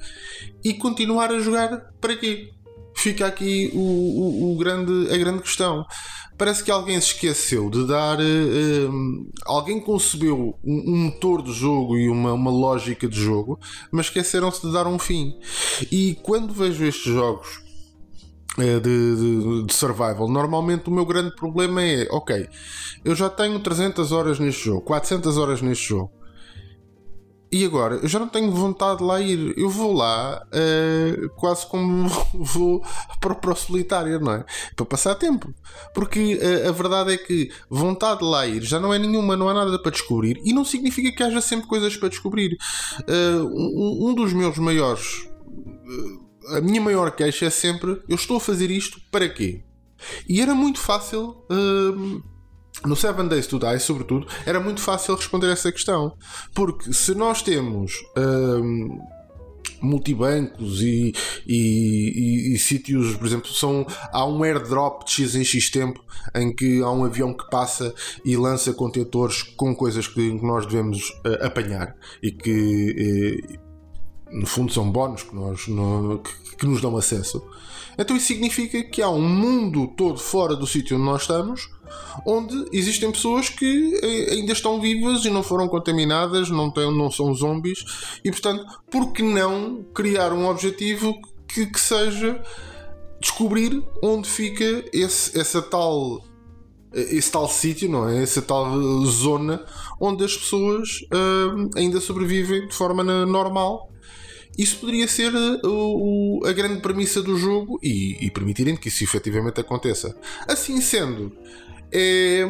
[0.63, 2.51] e continuar a jogar para quê?
[2.95, 5.87] Fica aqui o, o, o grande, a grande questão
[6.37, 8.19] parece que alguém se esqueceu de dar.
[8.19, 13.59] Uh, alguém concebeu um, um, motor de jogo e uma, uma lógica de jogo,
[13.91, 15.35] mas esqueceram-se de dar um fim.
[15.91, 17.61] E quando vejo estes jogos
[18.59, 22.49] uh, de, de, de, survival, normalmente o meu grande problema é: ok,
[23.05, 26.11] eu já tenho 300 horas neste jogo, 400 horas neste jogo.
[27.51, 29.57] E agora, eu já não tenho vontade de lá ir.
[29.57, 32.83] Eu vou lá uh, quase como vou
[33.21, 34.45] para, o solitário, não é?
[34.75, 35.55] Para passar tempo.
[35.95, 39.49] Porque uh, a verdade é que vontade de lá ir já não é nenhuma, não
[39.49, 40.41] há nada para descobrir.
[40.45, 42.59] E não significa que haja sempre coisas para descobrir.
[43.03, 45.29] Uh, um, um, dos meus maiores.
[46.49, 49.63] a minha maior queixa é sempre: eu estou a fazer isto para quê?
[50.29, 51.45] E era muito fácil
[52.85, 56.17] no Seven Days to Die, sobretudo, era muito fácil responder essa questão.
[56.55, 57.93] Porque se nós temos.
[58.17, 59.01] Hum,
[59.81, 61.13] multibancos e,
[61.47, 66.03] e, e, e, sítios, por exemplo, são, há um airdrop de X em X tempo
[66.35, 71.11] em que há um avião que passa e lança contentores com coisas que nós devemos
[71.27, 73.61] uh, apanhar e que
[74.33, 77.45] uh, no fundo são bónus que, nós, no, que, que nos dão acesso.
[77.99, 81.77] Então isso significa que há um mundo todo fora do sítio onde nós estamos
[82.25, 87.11] onde existem pessoas que eh, ainda estão vivas e não foram contaminadas, não, têm, não
[87.11, 87.85] são zombies,
[88.25, 91.15] e portanto, por que não criar um objetivo
[91.49, 92.43] que, que seja
[93.21, 96.25] descobrir onde fica esse, essa tal
[96.93, 98.23] esse tal sítio, não é?
[98.23, 99.63] Essa tal zona
[100.01, 101.01] onde as pessoas
[101.75, 103.91] ainda sobrevivem de forma normal.
[104.57, 109.05] Isso poderia ser uh, o, a grande premissa do jogo e, e permitirem que isso
[109.05, 110.17] efetivamente aconteça.
[110.49, 111.33] Assim sendo,
[111.93, 112.43] é,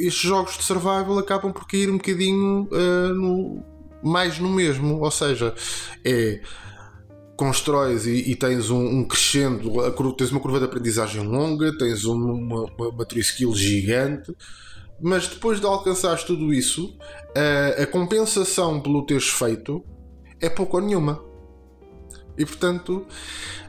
[0.00, 3.62] estes jogos de survival acabam por cair um bocadinho uh, no,
[4.02, 5.54] mais no mesmo, ou seja,
[6.04, 6.40] é
[7.36, 9.72] constróis e, e tens um, um, crescendo,
[10.16, 14.32] tens uma curva de aprendizagem longa, tens uma, uma, uma skill gigante,
[15.00, 16.96] mas depois de alcançares tudo isso,
[17.34, 19.84] a, a compensação pelo teres feito
[20.44, 21.20] é pouco ou nenhuma.
[22.36, 23.06] E portanto,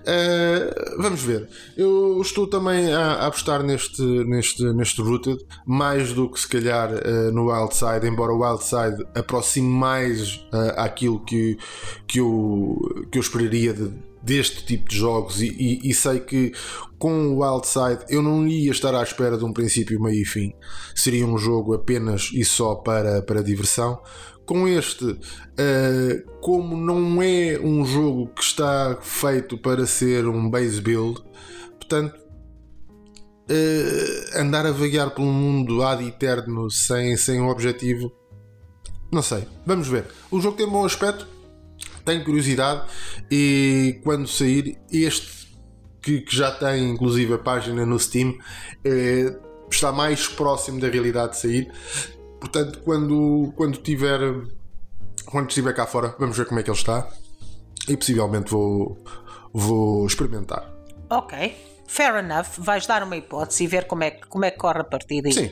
[0.02, 1.48] uh, vamos ver.
[1.78, 6.90] Eu estou também a, a, apostar neste, neste, neste Rooted, mais do que se calhar
[6.92, 11.58] uh, no Wildside, embora o Wildside aproxime mais uh, que,
[12.08, 15.42] que, eu, que eu esperaria de, deste tipo de jogos.
[15.42, 16.52] E, e, e, sei que
[16.98, 20.54] com o Wildside eu não ia estar à espera de um princípio, meio e fim.
[20.96, 24.02] Seria um jogo apenas e só para, para diversão
[24.46, 30.80] com este, uh, como não é um jogo que está feito para ser um base
[30.80, 31.22] build,
[31.80, 32.16] portanto,
[33.50, 38.12] uh, andar a vaguear pelo mundo ad eterno sem, sem um objetivo,
[39.12, 39.48] não sei.
[39.66, 40.06] Vamos ver.
[40.30, 41.28] O jogo tem bom aspecto,
[42.04, 42.84] tenho curiosidade
[43.32, 45.46] e quando sair, este
[46.02, 48.38] que, que já tem inclusive a página no Steam.
[48.86, 51.72] Uh, está mais próximo da realidade de sair
[52.40, 54.20] Portanto, quando, quando tiver
[55.26, 57.08] quando estiver cá fora, vamos ver como é que ele está
[57.88, 58.98] e possivelmente vou,
[59.52, 60.72] vou experimentar.
[61.10, 61.56] Ok,
[61.88, 62.58] fair enough.
[62.58, 65.34] Vais dar uma hipótese e ver como é, como é que corre a partir daí.
[65.34, 65.52] Sim.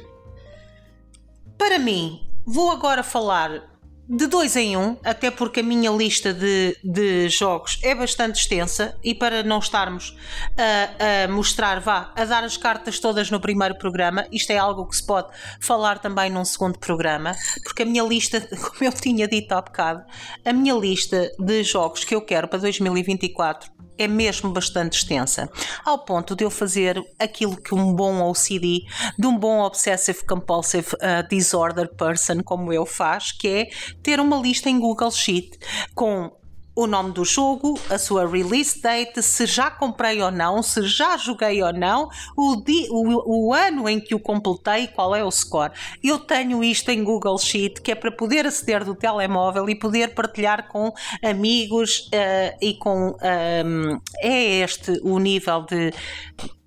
[1.58, 3.73] Para mim, vou agora falar
[4.08, 8.98] de dois em um, até porque a minha lista de, de jogos é bastante extensa
[9.04, 10.16] e para não estarmos
[10.58, 14.86] a, a, mostrar, vá, a dar as cartas todas no primeiro programa, isto é algo
[14.86, 15.30] que se pode
[15.62, 20.04] falar também num segundo programa, porque a minha lista, como eu tinha dito há bocado,
[20.43, 25.50] a minha lista de jogos que eu quero para 2024 é mesmo bastante extensa,
[25.86, 28.84] ao ponto de eu fazer aquilo que um bom OCD,
[29.18, 33.70] de um bom Obsessive Compulsive uh, Disorder person como eu faz, que é
[34.02, 35.58] ter uma lista em Google Sheet
[35.94, 36.32] com
[36.76, 41.15] o nome do jogo, a sua release date, se já comprei ou não, se já
[41.17, 45.30] joguei ou não, o, di, o, o, ano em que o completei, qual é o
[45.30, 45.71] score.
[46.03, 50.13] Eu tenho isto em Google Sheet, que é para poder aceder do telemóvel e poder
[50.13, 50.91] partilhar com
[51.24, 53.09] amigos uh, e com.
[53.09, 55.93] Um, ehm, é este o nível de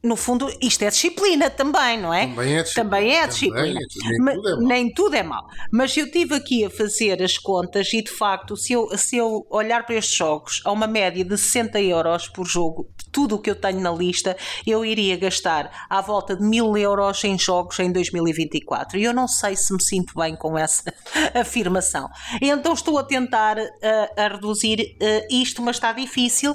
[0.07, 2.28] no fundo, isto é disciplina também, não é?
[2.28, 2.90] Também é disciplina.
[2.90, 3.80] Também é disciplina.
[4.16, 5.46] Também, nem, tudo é nem, tudo é mal.
[5.72, 9.46] Mas eu estive aqui a fazer as contas e, de facto, se eu, se eu
[9.50, 13.50] olhar para estes jogos a uma média de 60 euros por jogo, tudo o que
[13.50, 14.36] eu tenho na lista,
[14.66, 18.98] eu iria gastar à volta de mil euros em jogos em 2024.
[18.98, 20.84] E eu não sei se me sinto bem com essa
[21.34, 22.09] afirmação.
[22.40, 23.66] Então estou a tentar uh,
[24.16, 26.54] a reduzir uh, isto, mas está difícil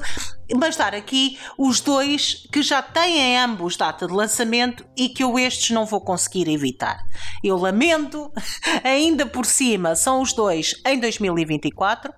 [0.56, 5.38] mas dar aqui os dois que já têm ambos data de lançamento e que eu
[5.38, 7.00] estes não vou conseguir evitar.
[7.44, 8.32] Eu lamento,
[8.84, 12.14] ainda por cima são os dois em 2024.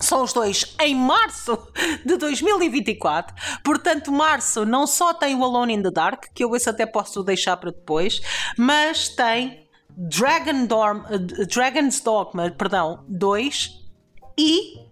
[0.00, 1.58] São os dois em março
[2.04, 3.34] de 2024.
[3.64, 7.22] Portanto, março não só tem o Alone in the Dark, que eu esse até posso
[7.22, 8.20] deixar para depois,
[8.58, 9.66] mas tem
[9.96, 13.70] Dragon Dorm, uh, Dragon's Dogma, perdão, 2
[14.38, 14.85] e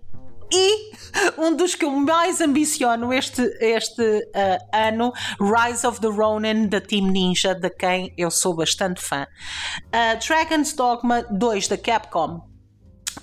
[0.54, 0.92] e
[1.38, 6.80] um dos que eu mais ambiciono este, este uh, ano, Rise of the Ronin da
[6.80, 9.26] Team Ninja, de quem eu sou bastante fã.
[9.86, 12.40] Uh, Dragon's Dogma 2 da Capcom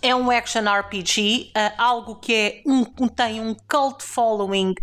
[0.02, 4.74] é um action RPG, uh, algo que é um, tem um cult following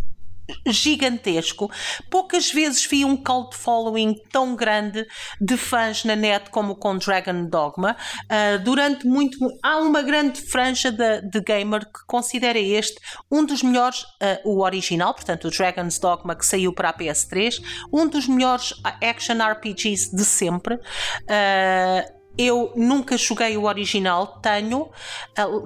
[0.66, 1.70] gigantesco.
[2.10, 5.06] Poucas vezes vi um cult following tão grande
[5.40, 7.96] de fãs na net como com Dragon Dogma.
[8.24, 9.38] Uh, durante muito.
[9.62, 12.98] Há uma grande franja de, de gamer que considera este
[13.30, 17.62] um dos melhores, uh, o original, portanto, o Dragon's Dogma que saiu para a PS3,
[17.92, 20.74] um dos melhores action RPGs de sempre.
[20.74, 24.88] Uh, eu nunca joguei o original, tenho,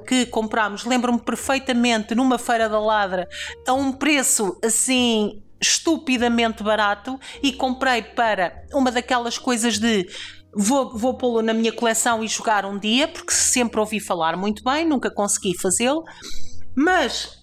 [0.07, 3.29] que comprámos, lembro-me perfeitamente, numa feira da ladra,
[3.67, 10.09] a um preço assim estupidamente barato e comprei para uma daquelas coisas de
[10.55, 14.65] vou, vou pô-lo na minha coleção e jogar um dia, porque sempre ouvi falar muito
[14.65, 16.03] bem, nunca consegui fazê-lo,
[16.75, 17.42] mas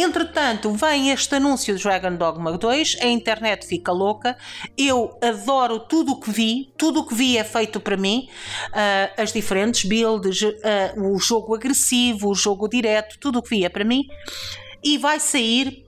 [0.00, 4.38] Entretanto, vem este anúncio de Dragon Dogma 2, a internet fica louca.
[4.76, 8.28] Eu adoro tudo o que vi, tudo o que vi é feito para mim,
[8.68, 13.64] uh, as diferentes builds, uh, o jogo agressivo, o jogo direto, tudo o que vi
[13.64, 14.04] é para mim.
[14.84, 15.84] E vai sair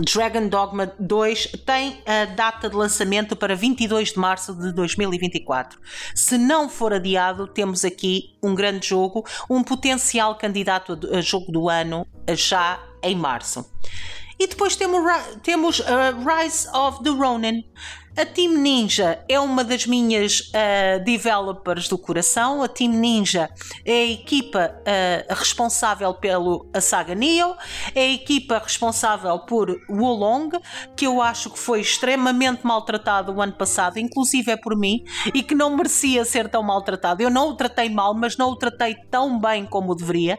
[0.00, 5.78] Dragon Dogma 2 tem a data de lançamento para 22 de março de 2024.
[6.14, 11.68] Se não for adiado, temos aqui um grande jogo, um potencial candidato a jogo do
[11.68, 13.64] ano já em março.
[14.38, 15.00] E depois temos,
[15.42, 15.84] temos uh,
[16.26, 17.64] Rise of the Ronin.
[18.16, 22.62] A Team Ninja é uma das minhas uh, developers do coração.
[22.62, 23.50] A Team Ninja
[23.84, 27.56] é a equipa uh, responsável pelo a saga Neo,
[27.92, 30.50] é a equipa responsável por Wulong,
[30.94, 35.02] que eu acho que foi extremamente maltratado o ano passado, inclusive é por mim,
[35.34, 37.20] e que não merecia ser tão maltratado.
[37.20, 40.38] Eu não o tratei mal, mas não o tratei tão bem como deveria.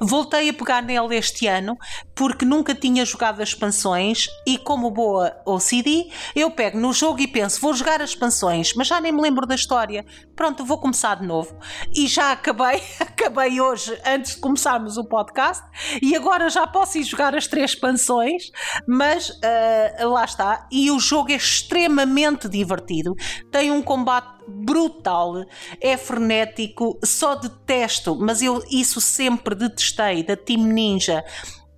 [0.00, 1.76] Voltei a pegar nele este ano,
[2.16, 7.20] porque nunca tinha jogado as expansões e como boa OCD, eu pego no jogo jogo
[7.20, 10.04] e penso, vou jogar as expansões, mas já nem me lembro da história.
[10.34, 11.54] Pronto, vou começar de novo.
[11.94, 15.62] E já acabei, acabei hoje, antes de começarmos o podcast,
[16.00, 18.50] e agora já posso ir jogar as três expansões,
[18.88, 20.66] mas uh, lá está.
[20.72, 23.14] E o jogo é extremamente divertido,
[23.50, 25.44] tem um combate brutal,
[25.80, 31.22] é frenético, só detesto, mas eu isso sempre detestei da Team Ninja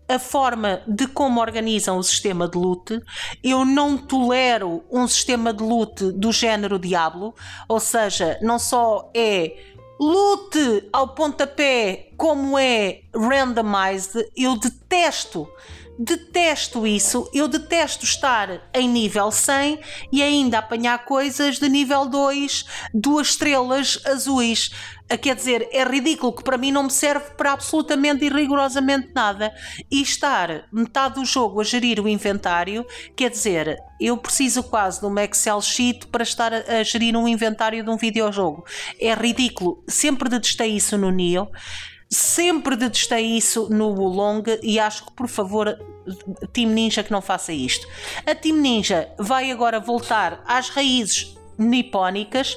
[0.08, 3.00] a forma de como organizam o sistema de loot.
[3.42, 7.34] Eu não tolero um sistema de loot do género Diablo,
[7.68, 9.56] ou seja, não só é
[9.98, 15.48] loot ao pontapé como é randomized, eu detesto
[15.98, 17.28] detesto isso.
[17.32, 19.80] Eu detesto estar em nível 100
[20.12, 24.70] e ainda apanhar coisas de nível 2, duas estrelas azuis.
[25.08, 29.10] Ah, quer dizer, é ridículo que para mim não me serve para absolutamente e rigorosamente
[29.14, 29.54] nada.
[29.90, 35.06] E estar metade do jogo a gerir o inventário, quer dizer, eu preciso quase de
[35.06, 38.64] uma Excel sheet para estar a, gerir um inventário de um videojogo.
[38.98, 39.84] É ridículo.
[39.86, 41.48] Sempre detestei isso no Neo.
[42.14, 45.76] Sempre detestei isso no Wulong e acho que, por favor,
[46.52, 47.88] Team Ninja que não faça isto.
[48.24, 52.56] A Team Ninja vai agora voltar às raízes nipónicas.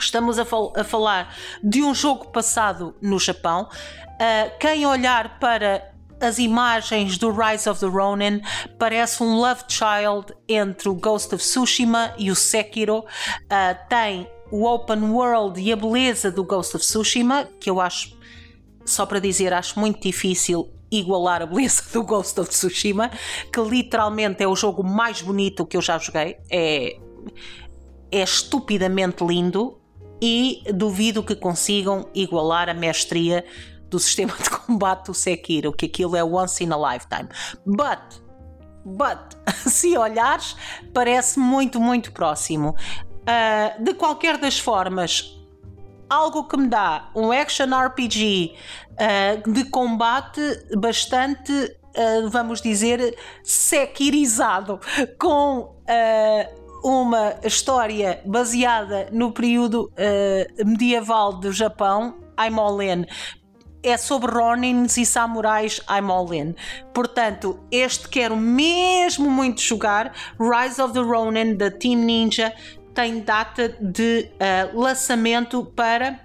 [0.00, 3.68] Estamos a, fal a falar de um jogo passado no Japão.
[4.12, 8.40] Uh, quem olhar para as imagens do Rise of the Ronin
[8.78, 12.98] parece um love child entre o Ghost of Tsushima e o Sekiro.
[12.98, 18.17] Uh, tem o open world e a beleza do Ghost of Tsushima, que eu acho,
[18.88, 23.10] só para dizer, acho muito difícil igualar a beleza do Ghost of Tsushima,
[23.52, 26.36] que literalmente é o jogo mais bonito que eu já joguei.
[26.50, 26.96] É,
[28.10, 29.78] é estupidamente lindo
[30.20, 33.44] e duvido que consigam igualar a mestria
[33.88, 37.28] do sistema de combate do Sekiro, que aquilo é once in a lifetime.
[37.64, 38.20] But,
[38.84, 39.36] but,
[39.66, 40.56] se olhares,
[40.92, 42.74] parece muito, muito próximo.
[43.22, 45.37] Uh, de qualquer das formas,
[46.08, 50.40] algo que me dá um action RPG uh, ah, de combate
[50.76, 54.80] bastante, uh, vamos dizer, sequirizado,
[55.18, 55.76] com
[56.84, 59.90] uma história baseada no período
[60.64, 62.14] medieval do Japão.
[62.38, 63.04] In
[63.82, 65.80] é sobre Ronins e samurais
[66.32, 66.54] in.
[66.92, 70.12] Portanto, este quero mesmo muito jogar.
[70.38, 72.52] Rise of the Ronin da Team Ninja
[72.94, 76.20] tem data de uh, lançamento para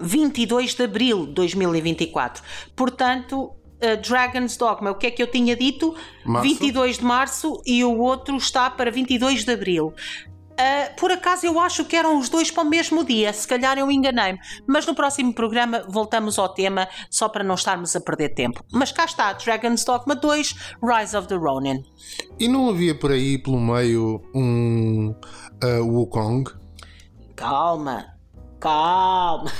[0.00, 2.42] 22 de abril de 2024.
[2.76, 5.94] Portanto, uh, Dragon's Dogma, o que é que eu tinha dito?
[6.24, 6.48] Março.
[6.48, 9.94] 22 de março e o outro está para 22 de abril.
[10.60, 13.78] Uh, por acaso eu acho que eram os dois para o mesmo dia, se calhar
[13.78, 14.38] eu enganei-me.
[14.66, 18.62] Mas no próximo programa voltamos ao tema, só para não estarmos a perder tempo.
[18.70, 21.82] Mas cá está, Dragon's Dogma 2, Rise of the Ronin.
[22.38, 25.14] E não havia por aí pelo meio um
[25.64, 26.44] uh, Wukong?
[27.34, 28.14] Calma,
[28.60, 29.50] calma.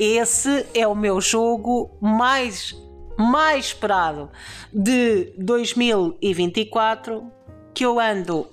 [0.00, 2.74] Esse é o meu jogo mais,
[3.18, 4.30] mais esperado
[4.72, 7.30] de 2024
[7.74, 8.48] que eu ando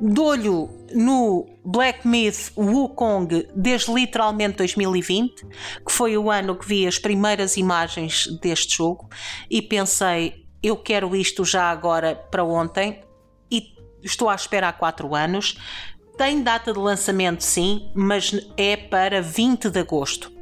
[0.00, 5.46] de olho no Black Myth Wukong desde literalmente 2020,
[5.84, 9.08] que foi o ano que vi as primeiras imagens deste jogo,
[9.50, 13.02] e pensei, eu quero isto já agora para ontem,
[13.50, 15.56] e estou à espera há 4 anos.
[16.16, 20.32] Tem data de lançamento, sim, mas é para 20 de agosto.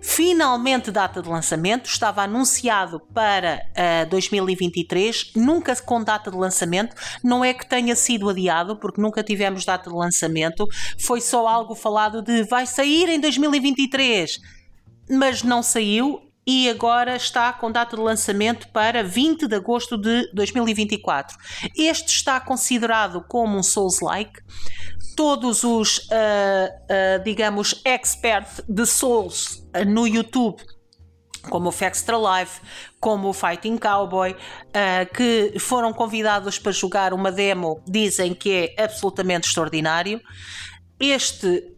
[0.00, 3.66] Finalmente, data de lançamento, estava anunciado para
[4.06, 6.94] uh, 2023, nunca com data de lançamento.
[7.22, 10.66] Não é que tenha sido adiado, porque nunca tivemos data de lançamento,
[10.98, 14.38] foi só algo falado de vai sair em 2023,
[15.10, 20.30] mas não saiu e agora está com data de lançamento para 20 de agosto de
[20.32, 21.36] 2024.
[21.76, 24.40] Este está considerado como um Souls-like.
[25.16, 30.62] Todos os, uh, uh, digamos, experts de Souls uh, no YouTube
[31.48, 32.60] como o Extra Life,
[32.98, 38.82] como o Fighting Cowboy, uh, que foram convidados para jogar uma demo, dizem que é
[38.82, 40.20] absolutamente extraordinário.
[40.98, 41.75] Este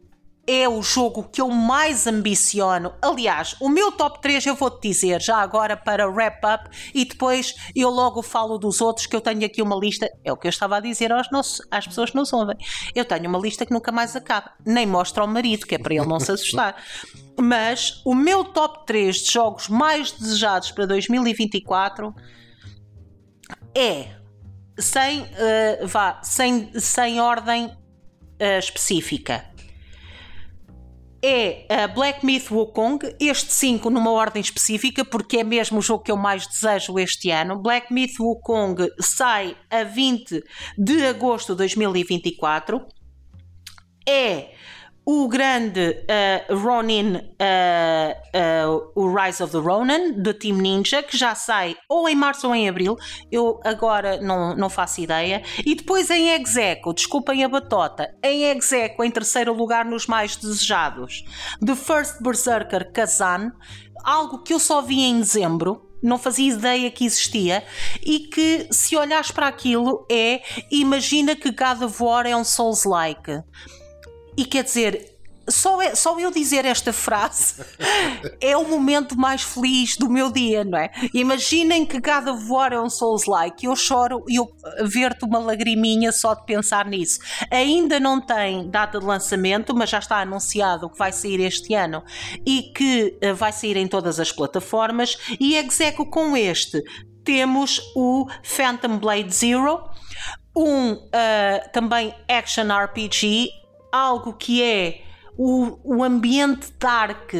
[0.51, 2.95] é o jogo que eu mais ambiciono.
[3.03, 7.55] Aliás, o meu top 3 eu vou-te dizer já agora para wrap up e depois
[7.77, 10.09] eu logo falo dos outros que eu tenho aqui uma lista.
[10.25, 12.57] É o que eu estava a dizer aos nossos, às pessoas que nos ouvem.
[12.95, 14.53] Eu tenho uma lista que nunca mais acaba.
[14.65, 16.83] Nem mostra ao marido, que é para ele não se assustar.
[17.39, 22.15] Mas o meu top 3 de jogos mais desejados para 2024
[23.75, 24.17] é
[24.79, 29.45] sem, uh, vá, sem, sem ordem uh, específica
[31.23, 36.05] é a Black Myth Wukong, este 5 numa ordem específica, porque é mesmo o jogo
[36.05, 37.61] que eu mais desejo este ano.
[37.61, 40.45] Black Myth Wukong sai a 20
[40.77, 42.85] de agosto de 2024.
[44.09, 44.51] É
[45.11, 47.23] o grande uh, Ronin, uh,
[48.69, 52.47] uh, o Rise of the Ronin, do Team Ninja, que já sai ou em março
[52.47, 52.95] ou em abril,
[53.33, 55.43] eu agora não, não faço ideia.
[55.65, 61.25] E depois em Execo, desculpem a batota, em Execo, em terceiro lugar nos mais desejados,
[61.65, 63.53] The First Berserker Kazan,
[64.05, 67.65] algo que eu só vi em dezembro, não fazia ideia que existia
[68.05, 73.43] e que se olhares para aquilo é imagina que God of War é um Souls-like
[74.39, 75.19] e quer dizer,
[75.49, 77.57] só, é, só eu dizer esta frase
[78.41, 80.93] é o momento mais feliz do meu dia, não é?
[81.13, 83.67] Imaginem que cada voar é um Souls-like.
[83.67, 84.49] Eu choro e eu
[84.85, 87.19] verto uma lagriminha só de pensar nisso.
[87.51, 92.05] Ainda não tem data de lançamento, mas já está anunciado que vai sair este ano
[92.47, 95.19] e que uh, vai sair em todas as plataformas.
[95.41, 96.81] E execo com este
[97.25, 99.83] temos o Phantom Blade Zero,
[100.57, 103.51] um uh, também action RPG
[103.93, 105.03] algo que é
[105.37, 107.33] o, o ambiente dark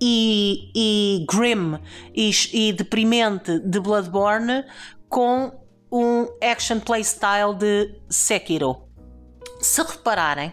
[0.00, 1.78] e, e grim
[2.14, 4.64] e, e, deprimente de Bloodborne
[5.08, 5.52] com
[5.90, 8.82] um action play style de Sekiro.
[9.60, 10.52] Se repararem,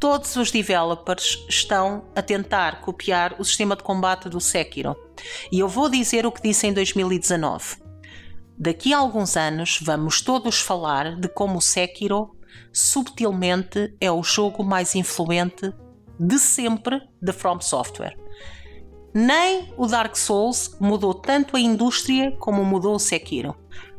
[0.00, 4.96] todos os developers estão a tentar copiar o sistema de combate do Sekiro.
[5.52, 7.76] E eu vou dizer o que disse em 2019.
[8.56, 12.36] Daqui a alguns anos vamos todos falar de como o Sekiro
[12.72, 15.72] subtilmente é o jogo mais influente
[16.18, 18.16] de sempre da From Software.
[19.12, 23.54] Nem o Dark Souls mudou tanto a indústria como mudou o Sekiro.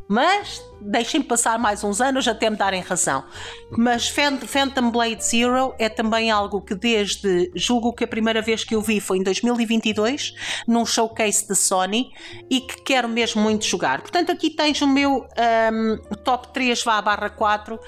[0.07, 3.23] Mas deixem passar mais uns anos até me darem razão.
[3.71, 8.75] Mas Phantom Blade Zero é também algo que desde julgo que a primeira vez que
[8.75, 10.33] eu vi foi em 2022
[10.67, 12.11] num showcase da Sony
[12.49, 14.01] e que quero mesmo muito jogar.
[14.01, 15.25] Portanto, aqui tens o meu
[15.73, 17.79] um, top 3 vá barra 4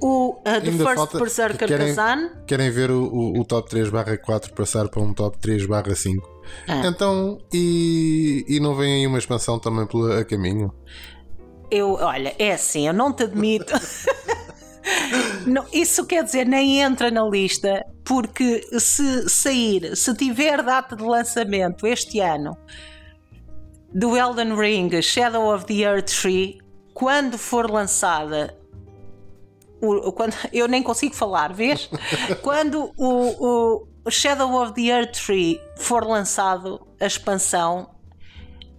[0.00, 2.30] o uh, The Ainda First Berserker querem, Kazan.
[2.46, 5.94] Querem ver o, o, o top 3 barra 4 passar para um top 3 barra
[5.94, 6.32] 5?
[6.68, 6.82] Ah.
[6.86, 10.72] Então, e, e não vem aí uma expansão também pelo a caminho?
[11.72, 13.72] Eu, olha, é assim, eu não te admito.
[15.46, 21.02] não, isso quer dizer, nem entra na lista, porque se sair, se tiver data de
[21.02, 22.56] lançamento este ano
[23.94, 26.58] do Elden Ring Shadow of the Earth Tree,
[26.92, 28.54] quando for lançada
[29.80, 31.88] o, quando, eu nem consigo falar, vês?
[32.42, 37.88] quando o, o Shadow of the Earth Tree for lançado, a expansão,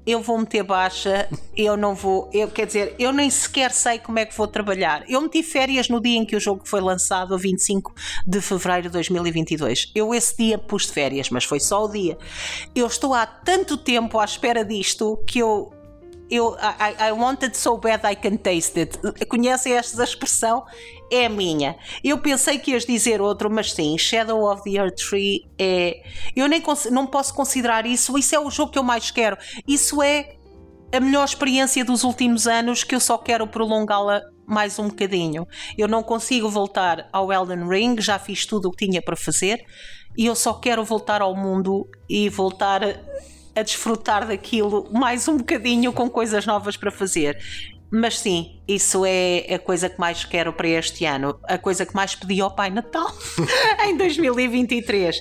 [0.05, 4.19] eu vou meter baixa, eu não vou, eu quer dizer, eu nem sequer sei como
[4.19, 5.03] é que vou trabalhar.
[5.07, 7.93] Eu meti férias no dia em que o jogo foi lançado, a 25
[8.27, 9.91] de fevereiro de 2022.
[9.95, 12.17] Eu esse dia pus de férias, mas foi só o dia.
[12.75, 15.71] Eu estou há tanto tempo à espera disto que eu
[16.33, 18.97] eu I, I wanted so bad I can taste it.
[19.27, 20.63] Conhecem esta expressão?
[21.11, 21.77] É minha.
[22.03, 26.01] Eu pensei que ias dizer outro, mas sim, Shadow of the Earth Tree é.
[26.35, 26.61] Eu nem
[26.91, 28.17] não posso considerar isso.
[28.17, 29.37] Isso é o jogo que eu mais quero.
[29.67, 30.35] Isso é
[30.91, 35.47] a melhor experiência dos últimos anos que eu só quero prolongá-la mais um bocadinho.
[35.77, 39.63] Eu não consigo voltar ao Elden Ring, já fiz tudo o que tinha para fazer
[40.17, 42.81] e eu só quero voltar ao mundo e voltar
[43.55, 47.37] a desfrutar daquilo mais um bocadinho com coisas novas para fazer.
[47.95, 51.39] Mas sim, isso é a coisa que mais quero para este ano.
[51.43, 53.05] A coisa que mais pedi ao Pai Natal
[53.85, 55.15] em 2023.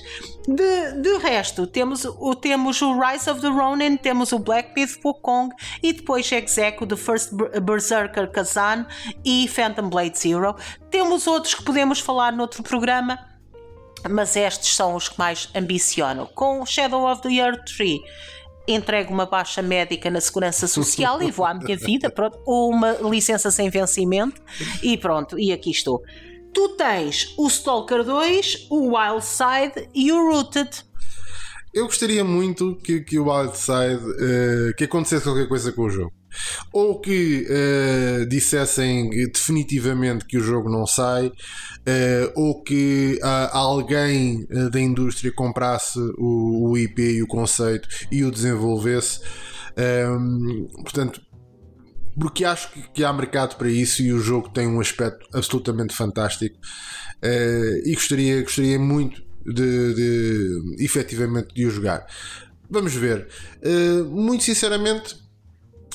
[0.47, 4.99] De, de resto, temos o, temos o Rise of the Ronin, temos o Black Myth
[5.05, 5.53] Wukong
[5.83, 8.87] e depois Execo The First Berserker Kazan
[9.23, 10.55] e Phantom Blade Zero.
[10.89, 13.32] Temos outros que podemos falar noutro programa
[14.09, 16.25] mas estes são os que mais ambicionam.
[16.27, 18.01] Com Shadow of the Earth Tree,
[18.67, 22.93] entrego uma baixa médica na segurança social e vou à minha vida, pronto, ou uma
[23.09, 24.41] licença sem vencimento
[24.81, 26.01] e pronto, e aqui estou.
[26.53, 30.69] Tu tens o Stalker 2, o Wild Side e o Rooted.
[31.73, 35.89] Eu gostaria muito que, que o Wild Side uh, que acontecesse qualquer coisa com o
[35.89, 36.13] jogo
[36.71, 41.31] ou que uh, dissessem definitivamente que o jogo não sai,
[42.35, 48.31] ou que uh, alguém da indústria comprasse o, o, IP e o conceito e o
[48.31, 49.19] desenvolvesse.
[49.77, 51.21] Um, ehm, portanto,
[52.17, 56.55] porque acho que, há mercado para isso e o jogo tem um aspecto absolutamente fantástico
[57.85, 62.05] e gostaria, gostaria muito de, de efetivamente de o jogar.
[62.69, 63.27] Vamos ver.
[64.11, 65.15] muito sinceramente,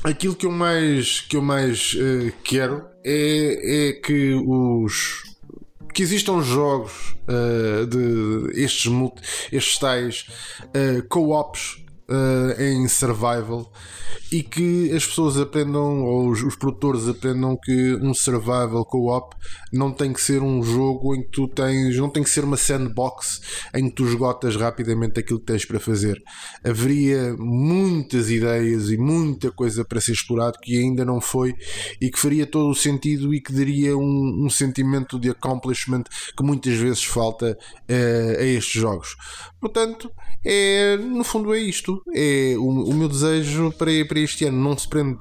[0.02, 5.22] aquilo que eu mais, que eu mais uh, quero é, é que os
[5.92, 8.86] que existam jogos uh, de estes,
[9.52, 10.26] estes tais
[10.62, 13.70] uh, co-ops uh, em survival
[14.30, 19.34] e que as pessoas aprendam, ou os, os, produtores aprendam que um survival co-op
[19.72, 22.56] não tem que ser um jogo em que tu tens, não tem que ser uma
[22.56, 23.40] sandbox
[23.74, 26.22] em que tu esgotas rapidamente aquilo que tens para fazer.
[26.62, 31.54] Haveria muitas ideias e muita coisa para ser explorado que ainda não foi
[32.00, 36.04] e que faria todo o sentido e que daria um, um sentimento de accomplishment
[36.36, 39.16] que muitas vezes falta uh, a estes jogos.
[39.60, 40.10] Portanto,
[40.44, 41.97] é, no fundo é isto.
[42.14, 44.58] É o, o meu desejo para, para este ano.
[44.58, 45.18] Não se prende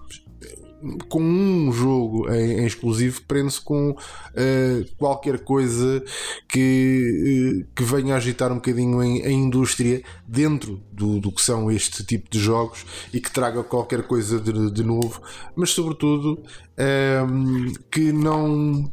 [1.10, 6.04] com um jogo em, em exclusivo prende-se com uh, qualquer coisa
[6.48, 11.72] que, uh, que venha agitar um bocadinho em, a indústria dentro do, do que são
[11.72, 15.22] este tipo de jogos e que traga qualquer coisa de, de novo,
[15.56, 16.44] mas sobretudo
[16.78, 18.92] ehm, que não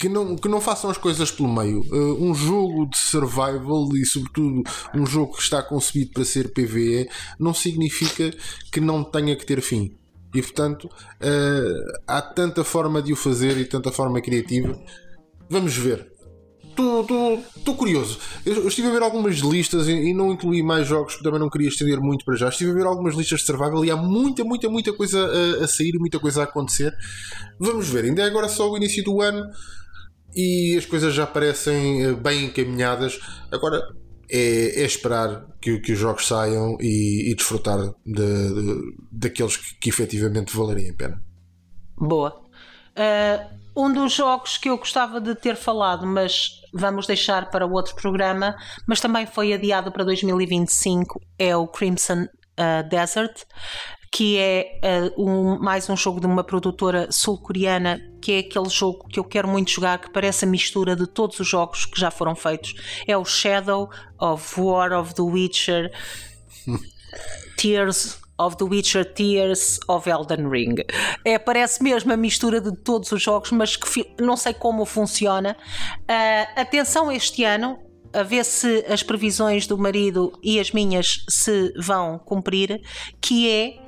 [0.00, 1.82] que não, que não façam as coisas pelo meio.
[1.92, 4.62] Uh, um jogo de survival e, sobretudo,
[4.94, 7.06] um jogo que está concebido para ser PVE
[7.38, 8.30] não significa
[8.72, 9.94] que não tenha que ter fim.
[10.34, 14.80] E, portanto, uh, há tanta forma de o fazer e tanta forma criativa.
[15.50, 16.10] Vamos ver.
[16.70, 18.18] Estou curioso.
[18.46, 21.50] Eu, eu, estive a ver algumas listas e, e, não incluí mais jogos também não
[21.50, 22.48] queria estender muito para já.
[22.48, 25.20] Estive a ver algumas listas de survival e há muita, muita, muita coisa
[25.60, 26.94] a, a sair muita coisa a acontecer.
[27.58, 28.04] Vamos ver.
[28.06, 29.44] Ainda é agora só o início do ano
[30.34, 33.18] e as coisas já parecem eh, bem encaminhadas.
[33.50, 33.80] Agora
[34.30, 39.74] é, é esperar que, que, os jogos saiam e, e desfrutar de, de, daqueles que,
[39.80, 41.22] que efetivamente valeriam a pena.
[41.96, 42.40] Boa.
[42.90, 47.94] Uh, um dos jogos que eu gostava de ter falado, mas vamos deixar para outro
[47.94, 48.56] programa,
[48.86, 53.44] mas também foi adiado para 2025, é o Crimson uh, Desert,
[54.10, 54.80] que é
[55.16, 59.24] uh, um, mais um jogo de uma produtora sul-coreana, que é aquele jogo que eu
[59.24, 62.74] quero muito jogar, que parece a mistura de todos os jogos que já foram feitos.
[63.06, 63.88] É o Shadow
[64.18, 65.92] of War of the Witcher,
[67.56, 70.76] Tears of The Witcher Tears of Elden Ring.
[71.24, 75.56] É, parece mesmo a mistura de todos os jogos, mas que não sei como funciona.
[76.00, 77.78] Uh, atenção este ano,
[78.12, 82.80] a ver se as previsões do marido e as minhas se vão cumprir,
[83.20, 83.78] que é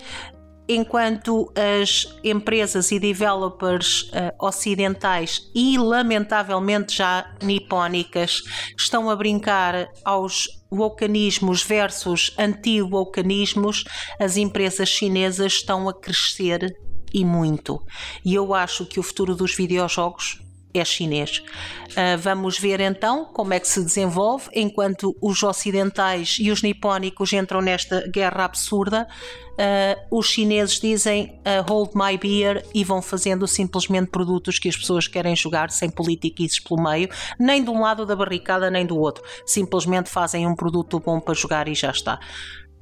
[0.68, 8.42] enquanto as empresas e developers uh, ocidentais e lamentavelmente já nipónicas
[8.78, 13.84] estão a brincar aos wokenismos versus anti-wokenismos,
[14.18, 16.74] as empresas chinesas estão a crescer
[17.12, 17.78] e muito.
[18.24, 20.41] E eu acho que o futuro dos videojogos
[20.74, 21.42] é chinês.
[21.90, 27.32] Uh, vamos ver então como é que se desenvolve enquanto os ocidentais e os nipónicos
[27.32, 29.06] entram nesta guerra absurda.
[29.52, 34.76] Uh, os chineses dizem uh, hold my beer e vão fazendo simplesmente produtos que as
[34.76, 37.08] pessoas querem jogar sem politiquices pelo meio,
[37.38, 39.22] nem de um lado da barricada nem do outro.
[39.44, 42.18] Simplesmente fazem um produto bom para jogar e já está.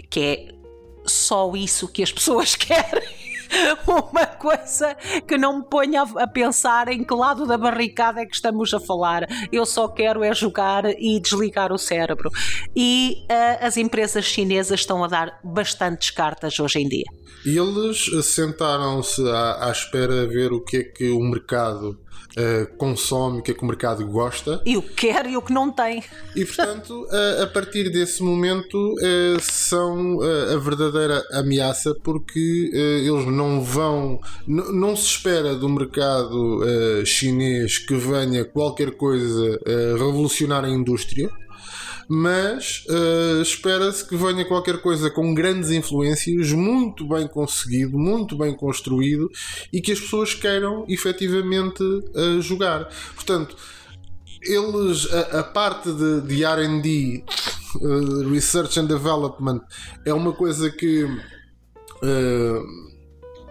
[0.09, 0.49] Que é
[1.05, 3.30] só isso que as pessoas querem.
[3.87, 4.95] uma coisa
[5.27, 8.81] que não me ponha a pensar em que lado da barricada é que estamos a
[8.81, 9.27] falar.
[9.53, 12.31] Eu só quero é jogar e desligar o cérebro.
[12.75, 17.07] E uh, as empresas chinesas estão a dar bastantes cartas hoje em dia.
[17.45, 21.99] Eles sentaram-se à, à espera a ver o que é que o mercado
[22.37, 24.61] uh, consome, o que é que o mercado gosta.
[24.65, 26.03] E o que quer e o que não tem.
[26.37, 33.63] E portanto, uh, a partir desse momento, uh, são a verdadeira ameaça porque eles não
[33.63, 34.21] vão.
[34.47, 36.61] Não se espera do mercado
[37.05, 39.59] chinês que venha qualquer coisa
[39.97, 41.31] revolucionar a indústria
[42.13, 48.53] mas uh, espera-se que venha qualquer coisa com grandes influências, muito bem conseguido, muito bem
[48.53, 49.31] construído
[49.73, 52.89] e que as pessoas queiram efetivamente uh, jogar.
[53.15, 53.57] Portanto,
[54.43, 57.25] eles, a, a parte de, de RD,
[57.77, 59.61] uh, eh, Research and Development,
[60.05, 61.05] é uma coisa que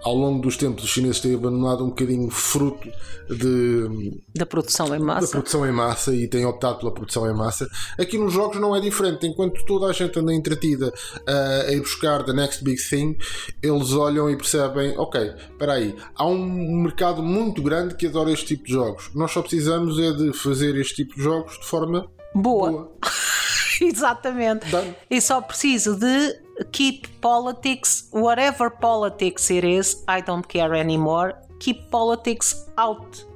[0.04, 2.90] ao longo dos tempos os chineses têm abandonado um bocadinho fruto
[3.30, 5.28] de, da produção em massa.
[5.28, 7.70] Da produção em massa e têm optado pela produção em massa.
[7.98, 9.28] Aqui nos jogos não é diferente.
[9.28, 13.18] Enquanto toda a gente anda entretida uh, a ir buscar the next big thing,
[13.62, 18.48] eles olham e percebem: ok, espera aí, há um mercado muito grande que adora este
[18.48, 19.10] tipo de jogos.
[19.14, 22.72] Nós só precisamos é de fazer este tipo de jogos de forma boa.
[22.72, 22.92] boa.
[23.82, 24.70] Exatamente.
[24.70, 24.96] Done.
[25.10, 26.40] E só preciso de
[26.72, 31.36] keep politics, whatever politics it is, I don't care anymore.
[31.60, 33.28] Keep politics out.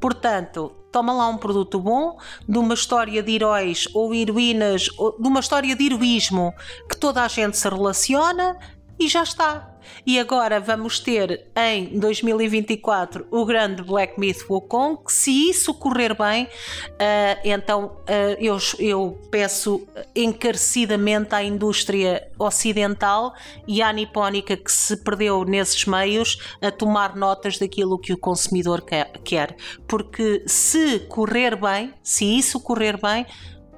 [0.00, 5.26] Portanto, toma lá um produto bom, de uma história de heróis ou heroínas, ou de
[5.26, 6.54] uma história de heroísmo
[6.88, 8.56] que toda a gente se relaciona
[8.98, 9.74] e já está.
[10.06, 15.00] E agora vamos ter em 2024 o grande Black Myth Wukong.
[15.08, 23.34] Se isso correr bem, uh, então uh, eu, eu peço encarecidamente à indústria ocidental
[23.66, 28.82] e à nipónica que se perdeu nesses meios a tomar notas daquilo que o consumidor
[28.82, 29.56] quer.
[29.86, 33.26] Porque se correr bem, se isso correr bem,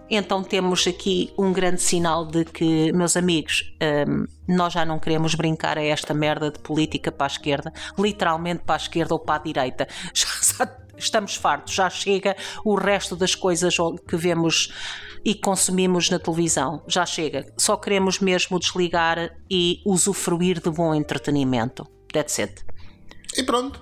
[0.09, 3.75] então temos aqui um grande sinal de que, meus amigos,
[4.09, 8.63] um, nós já não queremos brincar a esta merda de política para a esquerda, literalmente
[8.65, 9.89] para a esquerda ou para a direita.
[10.15, 12.35] Já, estamos fartos, já chega
[12.65, 13.77] o resto das coisas
[14.09, 14.73] que vemos
[15.23, 16.83] e consumimos na televisão.
[16.87, 17.53] Já chega.
[17.59, 21.87] Só queremos mesmo desligar e usufruir de bom entretenimento.
[22.13, 22.65] That's it.
[23.37, 23.79] E pronto,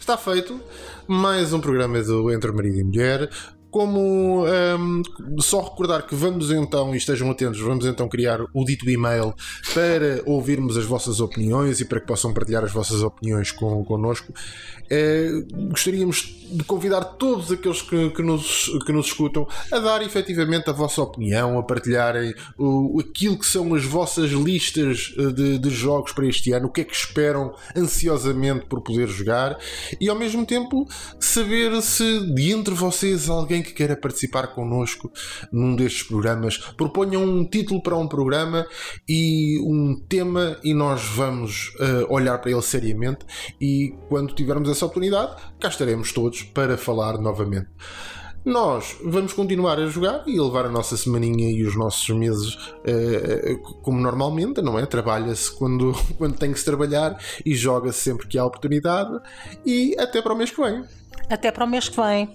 [0.00, 0.60] está feito.
[1.06, 3.30] Mais um programa do Entre Marido e Mulher
[3.70, 5.02] como um,
[5.40, 9.34] só recordar que vamos então, e estejam atentos, vamos então criar o dito e-mail
[9.74, 14.32] para ouvirmos as vossas opiniões e para que possam partilhar as vossas opiniões com, connosco.
[14.90, 15.28] É,
[15.70, 20.72] gostaríamos de convidar todos aqueles que, que, nos, que nos escutam a dar efetivamente a
[20.72, 26.12] vossa opinião, a partilharem o, aquilo que são as vossas listas eh, de, de jogos
[26.12, 29.58] para este ano, o que é que esperam ansiosamente por poder jogar
[30.00, 30.86] e ao mesmo tempo
[31.18, 35.10] saber se de entre vocês alguém que queira participar connosco
[35.52, 38.66] num destes programas, proponham um título para um programa
[39.08, 43.24] e um tema e nós vamos uh, olhar para ele seriamente
[43.60, 47.68] e quando tivermos essa oportunidade, cá estaremos todos para falar novamente.
[48.44, 53.58] Nós vamos continuar a jogar e levar a nossa semaninha e os nossos meses uh,
[53.82, 54.86] como normalmente, não é?
[54.86, 59.18] Trabalha-se quando, quando tem que se trabalhar e joga-se sempre que há oportunidade.
[59.64, 60.84] E até para o mês que vem.
[61.28, 62.30] Até para o mês que vem.